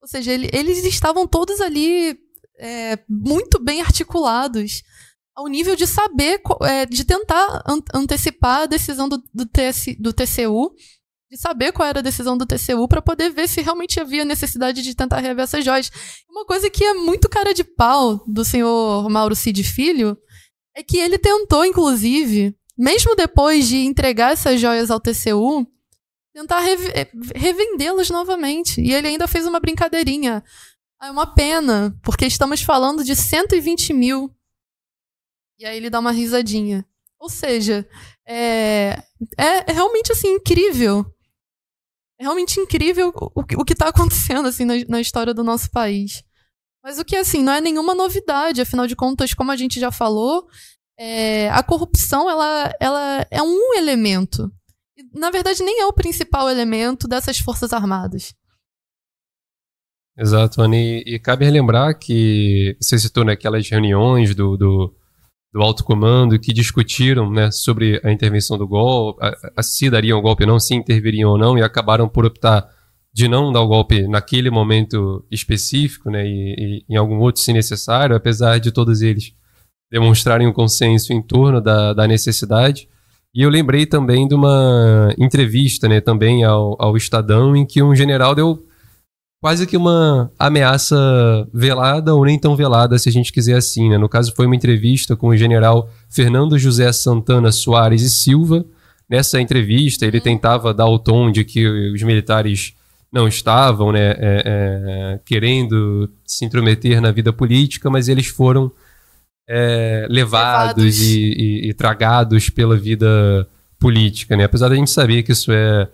Ou 0.00 0.08
seja, 0.08 0.32
ele, 0.32 0.48
eles 0.52 0.84
estavam 0.84 1.26
todos 1.26 1.60
ali 1.60 2.18
é, 2.58 2.98
muito 3.08 3.62
bem 3.62 3.80
articulados 3.80 4.82
ao 5.34 5.46
nível 5.46 5.76
de 5.76 5.86
saber, 5.86 6.40
é, 6.62 6.84
de 6.84 7.04
tentar 7.04 7.62
an 7.66 7.80
antecipar 7.94 8.62
a 8.62 8.66
decisão 8.66 9.08
do, 9.08 9.22
do, 9.32 9.46
TS, 9.46 9.96
do 10.00 10.12
TCU, 10.12 10.74
de 11.30 11.36
saber 11.36 11.72
qual 11.72 11.88
era 11.88 11.98
a 12.00 12.02
decisão 12.02 12.36
do 12.38 12.46
TCU 12.46 12.88
para 12.88 13.02
poder 13.02 13.30
ver 13.30 13.48
se 13.48 13.60
realmente 13.60 14.00
havia 14.00 14.24
necessidade 14.24 14.82
de 14.82 14.94
tentar 14.94 15.18
rever 15.18 15.44
essas 15.44 15.64
joias. 15.64 15.90
Uma 16.28 16.44
coisa 16.44 16.70
que 16.70 16.84
é 16.84 16.94
muito 16.94 17.28
cara 17.28 17.52
de 17.52 17.62
pau 17.62 18.24
do 18.26 18.44
senhor 18.44 19.08
Mauro 19.10 19.36
Cid 19.36 19.62
Filho 19.62 20.16
é 20.74 20.82
que 20.82 20.96
ele 20.96 21.18
tentou, 21.18 21.64
inclusive, 21.64 22.56
mesmo 22.76 23.14
depois 23.14 23.68
de 23.68 23.78
entregar 23.78 24.32
essas 24.32 24.60
joias 24.60 24.90
ao 24.90 25.00
TCU, 25.00 25.66
tentar 26.32 26.62
é, 26.66 27.10
revendê-las 27.34 28.08
novamente. 28.08 28.80
E 28.80 28.94
ele 28.94 29.08
ainda 29.08 29.28
fez 29.28 29.46
uma 29.46 29.60
brincadeirinha. 29.60 30.42
É 31.02 31.10
uma 31.10 31.26
pena, 31.26 31.96
porque 32.02 32.26
estamos 32.26 32.62
falando 32.62 33.04
de 33.04 33.14
120 33.14 33.92
mil 33.92 34.34
e 35.58 35.66
aí 35.66 35.76
ele 35.76 35.90
dá 35.90 35.98
uma 35.98 36.12
risadinha. 36.12 36.86
Ou 37.18 37.28
seja, 37.28 37.86
é, 38.24 39.02
é 39.36 39.72
realmente 39.72 40.12
assim 40.12 40.34
incrível. 40.34 41.04
É 42.18 42.24
realmente 42.24 42.58
incrível 42.58 43.12
o, 43.14 43.40
o 43.40 43.64
que 43.64 43.72
está 43.72 43.88
acontecendo 43.90 44.48
assim 44.48 44.64
na, 44.64 44.74
na 44.88 45.00
história 45.00 45.32
do 45.32 45.44
nosso 45.44 45.70
país. 45.70 46.22
Mas 46.82 46.98
o 46.98 47.04
que 47.04 47.16
assim 47.16 47.42
não 47.42 47.52
é 47.52 47.60
nenhuma 47.60 47.94
novidade, 47.94 48.60
afinal 48.60 48.86
de 48.86 48.96
contas, 48.96 49.34
como 49.34 49.50
a 49.50 49.56
gente 49.56 49.78
já 49.78 49.90
falou, 49.90 50.46
é, 50.98 51.48
a 51.50 51.62
corrupção 51.62 52.28
ela, 52.28 52.72
ela 52.80 53.26
é 53.30 53.42
um 53.42 53.74
elemento. 53.74 54.50
Na 55.14 55.30
verdade, 55.30 55.62
nem 55.62 55.80
é 55.80 55.86
o 55.86 55.92
principal 55.92 56.48
elemento 56.48 57.06
dessas 57.06 57.38
forças 57.38 57.72
armadas. 57.72 58.34
Exato, 60.16 60.60
Anny. 60.60 61.02
E 61.06 61.18
cabe 61.20 61.44
relembrar 61.44 61.96
que 61.96 62.76
você 62.80 62.98
citou 62.98 63.24
né, 63.24 63.36
reuniões 63.70 64.34
do, 64.34 64.56
do 64.56 64.97
do 65.52 65.62
alto 65.62 65.82
comando 65.82 66.38
que 66.38 66.52
discutiram 66.52 67.30
né, 67.30 67.50
sobre 67.50 68.00
a 68.04 68.12
intervenção 68.12 68.58
do 68.58 68.66
golpe, 68.68 69.24
a, 69.24 69.34
a, 69.56 69.62
se 69.62 69.88
dariam 69.88 70.18
o 70.18 70.22
golpe 70.22 70.44
ou 70.44 70.48
não, 70.48 70.60
se 70.60 70.74
interviriam 70.74 71.30
ou 71.30 71.38
não, 71.38 71.56
e 71.56 71.62
acabaram 71.62 72.08
por 72.08 72.26
optar 72.26 72.68
de 73.12 73.26
não 73.26 73.50
dar 73.50 73.62
o 73.62 73.68
golpe 73.68 74.06
naquele 74.06 74.50
momento 74.50 75.24
específico, 75.30 76.10
né, 76.10 76.26
e, 76.26 76.84
e 76.88 76.94
em 76.94 76.96
algum 76.96 77.18
outro 77.18 77.40
se 77.40 77.52
necessário, 77.52 78.14
apesar 78.14 78.58
de 78.58 78.70
todos 78.70 79.00
eles 79.00 79.32
demonstrarem 79.90 80.46
um 80.46 80.52
consenso 80.52 81.12
em 81.12 81.22
torno 81.22 81.60
da, 81.60 81.94
da 81.94 82.06
necessidade. 82.06 82.88
E 83.34 83.42
eu 83.42 83.48
lembrei 83.48 83.86
também 83.86 84.28
de 84.28 84.34
uma 84.34 85.14
entrevista, 85.18 85.88
né, 85.88 86.00
também 86.00 86.44
ao, 86.44 86.76
ao 86.78 86.96
Estadão, 86.96 87.56
em 87.56 87.64
que 87.64 87.82
um 87.82 87.94
general 87.94 88.34
deu 88.34 88.67
quase 89.40 89.66
que 89.66 89.76
uma 89.76 90.30
ameaça 90.38 90.96
velada 91.52 92.14
ou 92.14 92.24
nem 92.24 92.38
tão 92.38 92.56
velada, 92.56 92.98
se 92.98 93.08
a 93.08 93.12
gente 93.12 93.32
quiser 93.32 93.56
assim. 93.56 93.88
Né? 93.88 93.98
No 93.98 94.08
caso, 94.08 94.34
foi 94.34 94.46
uma 94.46 94.56
entrevista 94.56 95.16
com 95.16 95.28
o 95.28 95.36
general 95.36 95.90
Fernando 96.08 96.58
José 96.58 96.90
Santana 96.92 97.52
Soares 97.52 98.02
e 98.02 98.10
Silva. 98.10 98.64
Nessa 99.08 99.40
entrevista, 99.40 100.04
ele 100.04 100.20
tentava 100.20 100.74
dar 100.74 100.86
o 100.86 100.98
tom 100.98 101.30
de 101.30 101.44
que 101.44 101.66
os 101.66 102.02
militares 102.02 102.74
não 103.10 103.26
estavam 103.26 103.90
né, 103.90 104.10
é, 104.10 104.16
é, 104.18 105.20
querendo 105.24 106.10
se 106.26 106.44
intrometer 106.44 107.00
na 107.00 107.10
vida 107.10 107.32
política, 107.32 107.88
mas 107.88 108.06
eles 108.06 108.26
foram 108.26 108.70
é, 109.48 110.06
levados, 110.10 110.84
levados. 110.84 111.00
E, 111.00 111.20
e, 111.20 111.70
e, 111.70 111.74
tragados 111.74 112.50
pela 112.50 112.76
vida 112.76 113.48
política. 113.78 114.36
Né? 114.36 114.44
Apesar 114.44 114.68
da 114.68 114.74
gente 114.74 114.90
saber 114.90 115.22
que 115.22 115.32
isso 115.32 115.50
é 115.50 115.88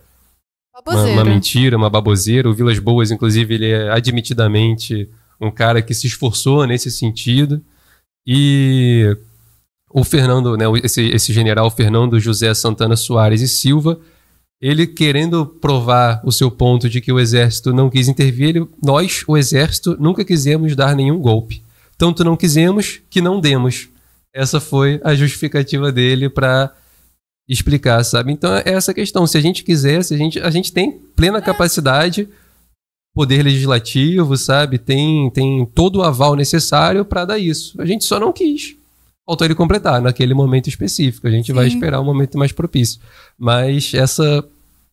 uma, 0.85 1.05
uma, 1.05 1.25
mentira, 1.25 1.77
uma 1.77 1.89
baboseira. 1.89 2.49
O 2.49 2.55
Vilas 2.55 2.79
Boas, 2.79 3.11
inclusive, 3.11 3.55
ele 3.55 3.71
é 3.71 3.91
admitidamente 3.91 5.09
um 5.41 5.51
cara 5.51 5.81
que 5.81 5.95
se 5.95 6.07
esforçou 6.07 6.67
nesse 6.67 6.91
sentido. 6.91 7.63
E 8.27 9.17
o 9.91 10.03
Fernando, 10.03 10.57
né, 10.57 10.65
esse, 10.83 11.03
esse 11.03 11.33
general 11.33 11.71
Fernando 11.71 12.19
José 12.19 12.53
Santana 12.55 12.97
Soares 12.97 13.41
e 13.41 13.49
Silva, 13.49 14.01
ele 14.61 14.87
querendo 14.87 15.47
provar 15.47 16.21
o 16.25 16.33
seu 16.33 16.51
ponto 16.51 16.89
de 16.89 17.01
que 17.01 17.13
o 17.13 17.21
exército 17.21 17.73
não 17.73 17.91
quis 17.91 18.09
intervir, 18.09 18.49
ele, 18.49 18.69
nós, 18.83 19.23
o 19.29 19.37
exército, 19.37 19.97
nunca 20.01 20.25
quisemos 20.25 20.75
dar 20.75 20.97
nenhum 20.97 21.19
golpe. 21.19 21.63
Tanto 21.97 22.25
não 22.25 22.37
quisemos 22.37 23.01
que 23.09 23.21
não 23.21 23.41
demos. 23.41 23.89
Essa 24.33 24.61
foi 24.61 25.01
a 25.05 25.15
justificativa 25.15 25.93
dele 25.93 26.29
para 26.29 26.75
explicar, 27.49 28.03
sabe? 28.05 28.33
Então 28.33 28.55
é 28.55 28.63
essa 28.67 28.95
questão. 28.95 29.27
Se 29.27 29.37
a 29.37 29.41
gente 29.41 29.63
quiser, 29.63 30.03
se 30.03 30.15
a 30.15 30.17
gente, 30.17 30.41
a 30.41 30.51
gente 30.51 30.73
tem 30.73 30.93
plena 31.15 31.41
capacidade, 31.41 32.29
poder 33.15 33.43
legislativo, 33.43 34.37
sabe? 34.37 34.79
Tem, 34.79 35.31
tem 35.31 35.65
todo 35.67 35.97
o 35.97 36.03
aval 36.03 36.35
necessário 36.35 37.05
para 37.05 37.25
dar 37.25 37.39
isso. 37.39 37.81
A 37.81 37.87
gente 37.87 38.05
só 38.05 38.19
não 38.19 38.33
quis. 38.33 38.77
Faltou 39.27 39.47
ele 39.47 39.55
completar 39.55 40.03
naquele 40.03 40.35
momento 40.35 40.69
específico. 40.69 41.27
A 41.27 41.31
gente 41.31 41.47
Sim. 41.47 41.53
vai 41.53 41.67
esperar 41.67 42.01
um 42.01 42.05
momento 42.05 42.37
mais 42.37 42.53
propício. 42.53 43.01
Mas 43.39 43.95
essa 43.95 44.45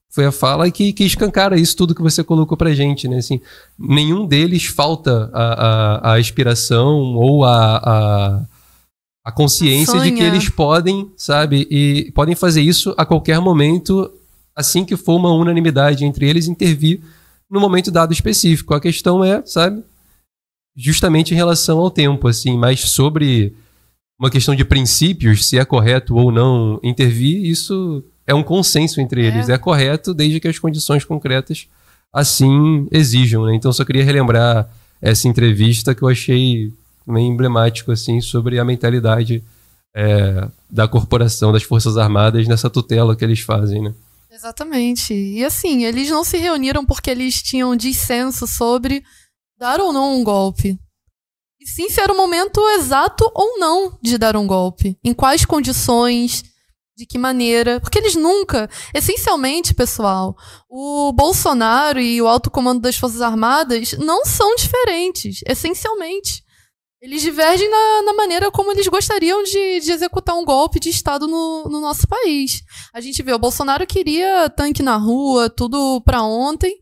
foi 0.10 0.26
a 0.26 0.32
fala 0.32 0.70
que, 0.70 0.94
que 0.94 1.04
escancara 1.04 1.60
isso 1.60 1.76
tudo 1.76 1.96
que 1.96 2.02
você 2.02 2.24
colocou 2.24 2.58
pra 2.58 2.74
gente, 2.74 3.08
né? 3.08 3.18
Assim, 3.18 3.42
nenhum 3.78 4.26
deles 4.26 4.66
falta 4.66 5.30
a, 5.34 6.12
a, 6.12 6.14
a 6.14 6.20
inspiração 6.20 7.16
ou 7.16 7.44
a, 7.44 7.78
a 7.78 8.46
a 9.24 9.32
consciência 9.32 9.94
Sonha. 9.98 10.10
de 10.10 10.18
que 10.18 10.24
eles 10.24 10.50
podem, 10.50 11.12
sabe, 11.16 11.68
e 11.70 12.12
podem 12.14 12.36
fazer 12.36 12.62
isso 12.62 12.94
a 12.98 13.06
qualquer 13.06 13.40
momento, 13.40 14.12
assim 14.56 14.84
que 14.84 14.98
for 14.98 15.16
uma 15.16 15.32
unanimidade 15.32 16.04
entre 16.04 16.28
eles, 16.28 16.48
intervir 16.48 17.02
no 17.50 17.60
momento 17.60 17.92
dado 17.92 18.14
específico. 18.14 18.74
A 18.74 18.82
questão 18.82 19.24
é, 19.24 19.44
sabe, 19.46 19.84
justamente 20.76 21.34
em 21.34 21.38
relação 21.38 21.78
ao 21.80 21.92
tempo, 21.92 22.28
assim, 22.28 22.58
mas 22.58 22.80
sobre 22.82 23.54
uma 24.20 24.30
questão 24.30 24.56
de 24.56 24.66
princípios, 24.66 25.46
se 25.48 25.58
é 25.58 25.66
correto 25.66 26.16
ou 26.16 26.32
não 26.32 26.80
intervir, 26.84 27.46
isso 27.46 28.04
é 28.26 28.34
um 28.34 28.44
consenso 28.44 29.02
entre 29.02 29.26
eles. 29.26 29.50
É, 29.50 29.54
é 29.54 29.58
correto 29.58 30.14
desde 30.14 30.40
que 30.40 30.48
as 30.48 30.60
condições 30.60 31.04
concretas 31.04 31.68
assim 32.14 32.88
exijam, 32.92 33.46
né? 33.46 33.56
Então 33.56 33.72
só 33.72 33.86
queria 33.86 34.04
relembrar 34.04 34.70
essa 35.02 35.28
entrevista 35.28 35.96
que 35.96 36.04
eu 36.04 36.08
achei 36.08 36.72
também 37.06 37.28
emblemático 37.28 37.92
assim 37.92 38.22
sobre 38.22 38.60
a 38.60 38.66
mentalidade 38.66 39.44
é, 39.96 40.48
da 40.70 40.88
corporação, 40.88 41.52
das 41.52 41.64
Forças 41.64 41.98
Armadas 41.98 42.48
nessa 42.48 42.70
tutela 42.70 43.16
que 43.16 43.24
eles 43.24 43.40
fazem, 43.40 43.82
né? 43.82 43.94
Exatamente. 44.32 45.14
E 45.14 45.44
assim, 45.44 45.84
eles 45.84 46.10
não 46.10 46.24
se 46.24 46.38
reuniram 46.38 46.86
porque 46.86 47.10
eles 47.10 47.42
tinham 47.42 47.76
dissenso 47.76 48.48
sobre 48.48 49.04
dar 49.60 49.80
ou 49.80 49.92
não 49.92 50.20
um 50.20 50.24
golpe. 50.24 50.80
E 51.60 51.68
sim 51.68 51.90
se 51.90 52.00
era 52.02 52.12
o 52.12 52.18
momento 52.18 52.60
exato 52.72 53.30
ou 53.36 53.60
não 53.60 53.98
de 54.02 54.18
dar 54.18 54.36
um 54.36 54.48
golpe. 54.48 54.98
Em 55.04 55.14
quais 55.14 55.46
condições, 55.46 56.44
de 56.98 57.06
que 57.06 57.18
maneira. 57.18 57.80
Porque 57.80 58.00
eles 58.00 58.16
nunca. 58.16 58.70
Essencialmente, 58.94 59.74
pessoal, 59.74 60.36
o 60.70 61.12
Bolsonaro 61.12 62.00
e 62.00 62.22
o 62.22 62.28
alto 62.28 62.50
comando 62.50 62.82
das 62.82 62.96
Forças 62.96 63.22
Armadas 63.22 63.94
não 63.94 64.26
são 64.26 64.56
diferentes. 64.56 65.42
Essencialmente. 65.46 66.44
Eles 67.02 67.24
divergem 67.24 67.68
na, 67.68 68.04
na, 68.04 68.14
maneira 68.14 68.52
como 68.52 68.72
eles 68.72 68.88
gostariam 68.88 69.44
de, 69.44 69.80
de 69.80 69.92
executar 69.92 70.36
um 70.36 70.46
golpe 70.46 70.80
de 70.80 70.90
Estado 70.90 71.28
no, 71.28 71.64
no, 71.64 71.82
nosso 71.82 72.08
país. 72.08 72.62
A 72.94 73.02
gente 73.02 73.24
vê, 73.24 73.34
o 73.34 73.40
Bolsonaro 73.40 73.88
queria 73.88 74.48
tanque 74.52 74.84
na 74.84 74.98
rua, 74.98 75.50
tudo 75.50 76.00
para 76.02 76.22
ontem, 76.22 76.78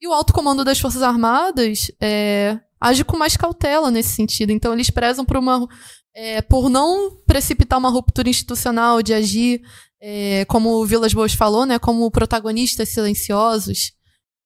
e 0.00 0.06
o 0.06 0.12
alto 0.12 0.32
comando 0.32 0.64
das 0.64 0.78
Forças 0.78 1.02
Armadas 1.02 1.90
é, 2.00 2.56
age 2.80 3.04
com 3.04 3.16
mais 3.16 3.36
cautela 3.36 3.90
nesse 3.90 4.10
sentido. 4.10 4.52
Então, 4.52 4.72
eles 4.72 4.90
prezam 4.90 5.24
por, 5.24 5.38
uma, 5.38 5.66
é, 6.14 6.40
por 6.40 6.68
não 6.68 7.10
precipitar 7.26 7.76
uma 7.76 7.90
ruptura 7.90 8.28
institucional, 8.28 9.02
de 9.02 9.12
agir 9.12 9.60
é, 10.00 10.44
como 10.44 10.70
o 10.70 10.86
Vilas 10.86 11.12
Boas 11.12 11.34
falou, 11.34 11.66
né, 11.66 11.80
como 11.80 12.08
protagonistas 12.12 12.90
silenciosos, 12.90 13.92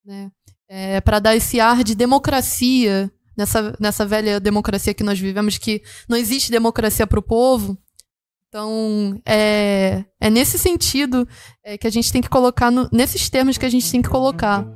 né, 0.07 0.31
é, 0.69 1.03
para 1.03 1.19
dar 1.19 1.37
esse 1.37 1.61
ar 1.61 1.85
de 1.85 1.95
democracia 1.95 3.13
nessa, 3.39 3.77
nessa 3.79 4.05
velha 4.05 4.41
democracia 4.41 4.93
que 4.93 5.05
nós 5.05 5.19
vivemos, 5.21 5.57
que 5.59 5.81
não 6.09 6.17
existe 6.17 6.51
democracia 6.51 7.07
para 7.07 7.21
o 7.21 7.23
povo. 7.23 7.79
Então, 8.49 9.21
é, 9.25 10.05
é 10.21 10.29
nesse 10.29 10.59
sentido 10.59 11.29
é, 11.65 11.79
que 11.79 11.87
a 11.87 11.91
gente 11.91 12.11
tem 12.11 12.21
que 12.21 12.29
colocar, 12.29 12.71
no, 12.71 12.89
nesses 12.91 13.31
termos 13.31 13.57
que 13.57 13.65
a 13.65 13.69
gente 13.69 13.89
tem 13.91 14.03
que 14.03 14.09
colocar. 14.09 14.67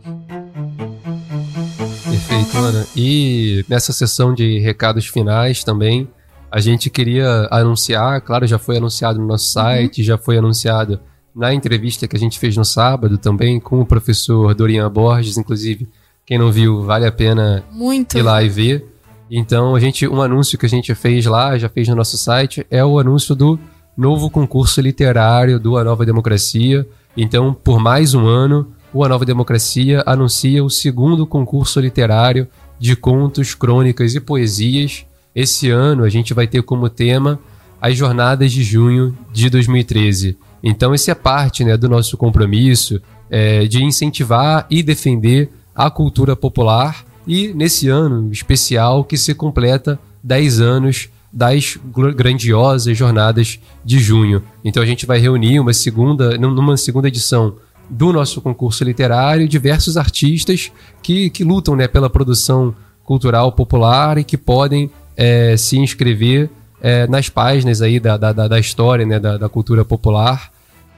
Perfeito, 2.05 2.57
Ana. 2.57 2.87
E 2.95 3.65
nessa 3.69 3.93
sessão 3.93 4.33
de 4.33 4.61
recados 4.61 5.07
finais 5.07 5.65
também, 5.65 6.09
a 6.51 6.61
gente 6.61 6.89
queria 6.89 7.49
anunciar, 7.51 8.21
claro, 8.21 8.47
já 8.47 8.59
foi 8.59 8.77
anunciado 8.77 9.19
no 9.19 9.27
nosso 9.27 9.59
uhum. 9.59 9.65
site, 9.65 10.03
uhum. 10.03 10.07
já 10.07 10.19
foi 10.19 10.39
anunciado 10.39 11.01
na 11.35 11.53
entrevista 11.53 12.07
que 12.07 12.15
a 12.15 12.19
gente 12.19 12.39
fez 12.39 12.57
no 12.57 12.65
sábado 12.65 13.17
também 13.19 13.59
com 13.59 13.81
o 13.81 13.87
professor 13.87 14.55
Dorian 14.55 14.91
Borges, 14.91 15.39
inclusive 15.39 15.89
quem 16.25 16.39
não 16.39 16.53
viu, 16.53 16.83
vale 16.83 17.07
a 17.07 17.13
pena 17.13 17.65
Muito. 17.71 18.17
ir 18.17 18.23
lá 18.23 18.43
e 18.43 18.49
ver. 18.49 18.87
Então, 19.31 19.75
a 19.75 19.81
gente, 19.81 20.07
um 20.07 20.21
anúncio 20.21 20.59
que 20.59 20.67
a 20.67 20.69
gente 20.69 20.95
fez 20.95 21.27
lá, 21.27 21.57
já 21.59 21.69
fez 21.69 21.89
no 21.89 21.97
nosso 21.97 22.17
site, 22.17 22.67
é 22.71 22.85
o 22.85 22.99
anúncio 22.99 23.35
do 23.35 23.59
novo 23.97 24.31
concurso 24.31 24.81
literário 24.81 25.59
do 25.59 25.77
A 25.77 25.85
Nova 25.85 26.05
Democracia. 26.05 26.87
Então, 27.17 27.53
por 27.53 27.81
mais 27.81 28.15
um 28.15 28.27
ano, 28.27 28.73
o 28.93 29.05
A 29.05 29.09
Nova 29.09 29.25
Democracia 29.25 30.03
anuncia 30.07 30.63
o 30.63 30.71
segundo 30.71 31.27
concurso 31.27 31.81
literário 31.81 32.47
de 32.79 32.95
contos, 32.95 33.55
crônicas 33.55 34.15
e 34.15 34.21
poesias. 34.21 35.07
Esse 35.35 35.71
ano 35.71 36.05
a 36.05 36.09
gente 36.09 36.35
vai 36.35 36.47
ter 36.47 36.63
como 36.63 36.89
tema 36.89 37.41
as 37.81 37.97
jornadas 37.97 38.53
de 38.53 38.63
junho 38.63 39.17
de 39.33 39.51
2013. 39.51 40.39
Então, 40.63 40.95
esse 40.95 41.11
é 41.11 41.15
parte 41.15 41.65
né, 41.65 41.77
do 41.77 41.89
nosso 41.89 42.17
compromisso 42.17 43.01
é, 43.31 43.67
de 43.67 43.83
incentivar 43.83 44.67
e 44.71 44.83
defender 44.83 45.51
a 45.75 45.91
cultura 45.91 46.37
popular 46.37 47.05
e 47.27 47.53
nesse 47.55 47.89
ano 47.89 48.31
especial 48.33 49.05
que 49.05 49.17
se 49.17 49.35
completa 49.35 49.99
10 50.23 50.61
anos 50.61 51.09
das 51.33 51.79
grandiosas 52.15 52.97
jornadas 52.97 53.59
de 53.85 53.99
junho. 53.99 54.43
Então 54.63 54.83
a 54.83 54.87
gente 54.87 55.07
vai 55.07 55.19
reunir 55.19 55.59
uma 55.61 55.73
segunda, 55.73 56.37
numa 56.37 56.77
segunda 56.77 57.09
edição 57.09 57.55
do 57.89 58.13
nosso 58.13 58.41
concurso 58.41 58.85
literário 58.85 59.49
diversos 59.49 59.97
artistas 59.97 60.71
que, 61.03 61.31
que 61.31 61.43
lutam 61.43 61.75
né, 61.75 61.89
pela 61.89 62.11
produção 62.11 62.75
cultural 63.05 63.51
popular 63.53 64.19
e 64.19 64.25
que 64.25 64.37
podem 64.37 64.91
é, 65.17 65.57
se 65.57 65.79
inscrever 65.79 66.51
é, 66.81 67.07
nas 67.07 67.29
páginas 67.29 67.81
aí 67.81 67.99
da, 67.99 68.17
da, 68.17 68.33
da 68.33 68.59
história 68.59 69.07
né, 69.07 69.19
da, 69.19 69.39
da 69.39 69.49
cultura 69.49 69.85
popular 69.85 70.51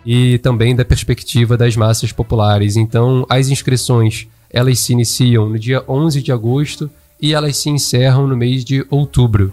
e 0.04 0.38
também 0.38 0.74
da 0.74 0.84
perspectiva 0.84 1.56
das 1.56 1.76
massas 1.76 2.12
populares. 2.12 2.76
Então 2.76 3.24
as 3.28 3.48
inscrições 3.48 4.26
elas 4.54 4.78
se 4.78 4.92
iniciam 4.92 5.48
no 5.48 5.58
dia 5.58 5.82
11 5.88 6.22
de 6.22 6.30
agosto 6.30 6.88
e 7.20 7.34
elas 7.34 7.56
se 7.56 7.68
encerram 7.68 8.28
no 8.28 8.36
mês 8.36 8.64
de 8.64 8.86
outubro. 8.88 9.52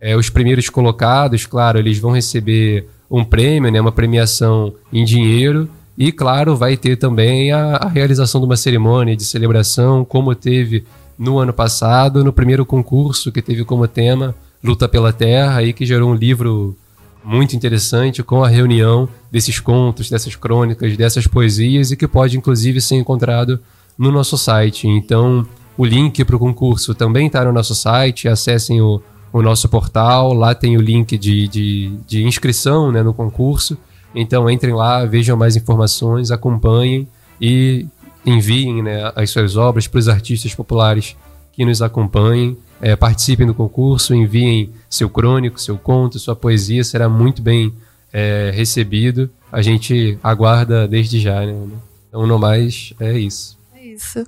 É, 0.00 0.16
os 0.16 0.28
primeiros 0.28 0.68
colocados, 0.68 1.46
claro, 1.46 1.78
eles 1.78 1.98
vão 1.98 2.10
receber 2.10 2.88
um 3.08 3.24
prêmio, 3.24 3.70
né, 3.70 3.80
uma 3.80 3.92
premiação 3.92 4.74
em 4.92 5.04
dinheiro, 5.04 5.68
e 5.96 6.10
claro, 6.10 6.56
vai 6.56 6.76
ter 6.76 6.96
também 6.96 7.52
a, 7.52 7.76
a 7.76 7.88
realização 7.88 8.40
de 8.40 8.46
uma 8.46 8.56
cerimônia 8.56 9.14
de 9.14 9.24
celebração, 9.24 10.04
como 10.04 10.34
teve 10.34 10.84
no 11.16 11.38
ano 11.38 11.52
passado, 11.52 12.24
no 12.24 12.32
primeiro 12.32 12.66
concurso 12.66 13.30
que 13.30 13.42
teve 13.42 13.64
como 13.64 13.86
tema 13.86 14.34
Luta 14.64 14.88
pela 14.88 15.12
Terra, 15.12 15.58
aí 15.58 15.72
que 15.72 15.86
gerou 15.86 16.10
um 16.10 16.14
livro 16.14 16.76
muito 17.22 17.54
interessante 17.54 18.22
com 18.22 18.42
a 18.42 18.48
reunião 18.48 19.08
desses 19.30 19.60
contos, 19.60 20.10
dessas 20.10 20.34
crônicas, 20.34 20.96
dessas 20.96 21.26
poesias 21.26 21.90
e 21.92 21.96
que 21.96 22.08
pode 22.08 22.36
inclusive 22.36 22.80
ser 22.80 22.96
encontrado 22.96 23.60
no 24.00 24.10
nosso 24.10 24.38
site. 24.38 24.88
Então, 24.88 25.46
o 25.76 25.84
link 25.84 26.24
para 26.24 26.34
o 26.34 26.38
concurso 26.38 26.94
também 26.94 27.26
está 27.26 27.44
no 27.44 27.52
nosso 27.52 27.74
site. 27.74 28.28
Acessem 28.28 28.80
o, 28.80 29.02
o 29.30 29.42
nosso 29.42 29.68
portal, 29.68 30.32
lá 30.32 30.54
tem 30.54 30.78
o 30.78 30.80
link 30.80 31.18
de, 31.18 31.46
de, 31.46 31.92
de 32.06 32.24
inscrição 32.24 32.90
né, 32.90 33.02
no 33.02 33.12
concurso. 33.12 33.76
Então, 34.14 34.48
entrem 34.48 34.72
lá, 34.72 35.04
vejam 35.04 35.36
mais 35.36 35.54
informações, 35.54 36.30
acompanhem 36.30 37.06
e 37.38 37.86
enviem 38.24 38.82
né, 38.82 39.12
as 39.14 39.28
suas 39.28 39.54
obras 39.58 39.86
para 39.86 39.98
os 39.98 40.08
artistas 40.08 40.54
populares 40.54 41.14
que 41.52 41.62
nos 41.62 41.82
acompanhem. 41.82 42.56
É, 42.80 42.96
participem 42.96 43.46
do 43.46 43.52
concurso, 43.52 44.14
enviem 44.14 44.70
seu 44.88 45.10
crônico, 45.10 45.60
seu 45.60 45.76
conto, 45.76 46.18
sua 46.18 46.34
poesia, 46.34 46.82
será 46.82 47.06
muito 47.06 47.42
bem 47.42 47.74
é, 48.10 48.50
recebido. 48.54 49.28
A 49.52 49.60
gente 49.60 50.18
aguarda 50.22 50.88
desde 50.88 51.20
já, 51.20 51.44
né? 51.44 51.54
Então, 52.08 52.26
no 52.26 52.38
mais, 52.38 52.94
é 52.98 53.18
isso 53.18 53.59
isso. 53.92 54.24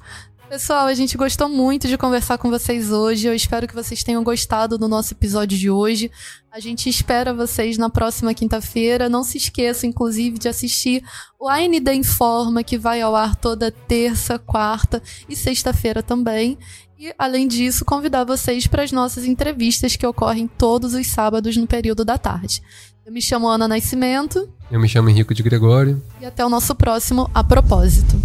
Pessoal, 0.53 0.87
a 0.87 0.93
gente 0.93 1.17
gostou 1.17 1.49
muito 1.49 1.89
de 1.89 1.97
conversar 1.97 2.37
com 2.37 2.51
vocês 2.51 2.91
hoje. 2.91 3.27
Eu 3.27 3.35
espero 3.35 3.67
que 3.67 3.75
vocês 3.75 4.05
tenham 4.05 4.23
gostado 4.23 4.77
do 4.77 4.87
nosso 4.87 5.15
episódio 5.15 5.57
de 5.57 5.71
hoje. 5.71 6.11
A 6.51 6.61
gente 6.61 6.91
espera 6.91 7.33
vocês 7.33 7.79
na 7.79 7.89
próxima 7.89 8.35
quinta-feira. 8.35 9.09
Não 9.09 9.25
se 9.25 9.39
esqueça, 9.39 9.87
inclusive, 9.87 10.39
de 10.39 10.49
assistir 10.49 11.03
o 11.41 11.49
AND 11.49 11.89
Informa, 11.95 12.63
que 12.63 12.77
vai 12.77 13.01
ao 13.01 13.17
ar 13.17 13.35
toda 13.35 13.71
terça, 13.71 14.39
quarta 14.39 15.03
e 15.27 15.35
sexta-feira 15.35 16.03
também. 16.03 16.59
E, 16.99 17.15
além 17.19 17.49
disso, 17.49 17.83
convidar 17.83 18.25
vocês 18.25 18.67
para 18.67 18.83
as 18.83 18.93
nossas 18.93 19.25
entrevistas 19.25 19.97
que 19.97 20.07
ocorrem 20.07 20.47
todos 20.47 20.93
os 20.93 21.07
sábados 21.07 21.57
no 21.57 21.67
período 21.67 22.05
da 22.05 22.19
tarde. 22.19 22.63
Eu 23.07 23.13
me 23.13 23.23
chamo 23.23 23.49
Ana 23.49 23.67
Nascimento. 23.67 24.47
Eu 24.71 24.79
me 24.79 24.87
chamo 24.87 25.09
Henrico 25.09 25.33
de 25.33 25.43
Gregório. 25.43 26.03
E 26.21 26.27
até 26.27 26.45
o 26.45 26.51
nosso 26.51 26.75
próximo 26.75 27.31
A 27.33 27.43
Propósito. 27.43 28.21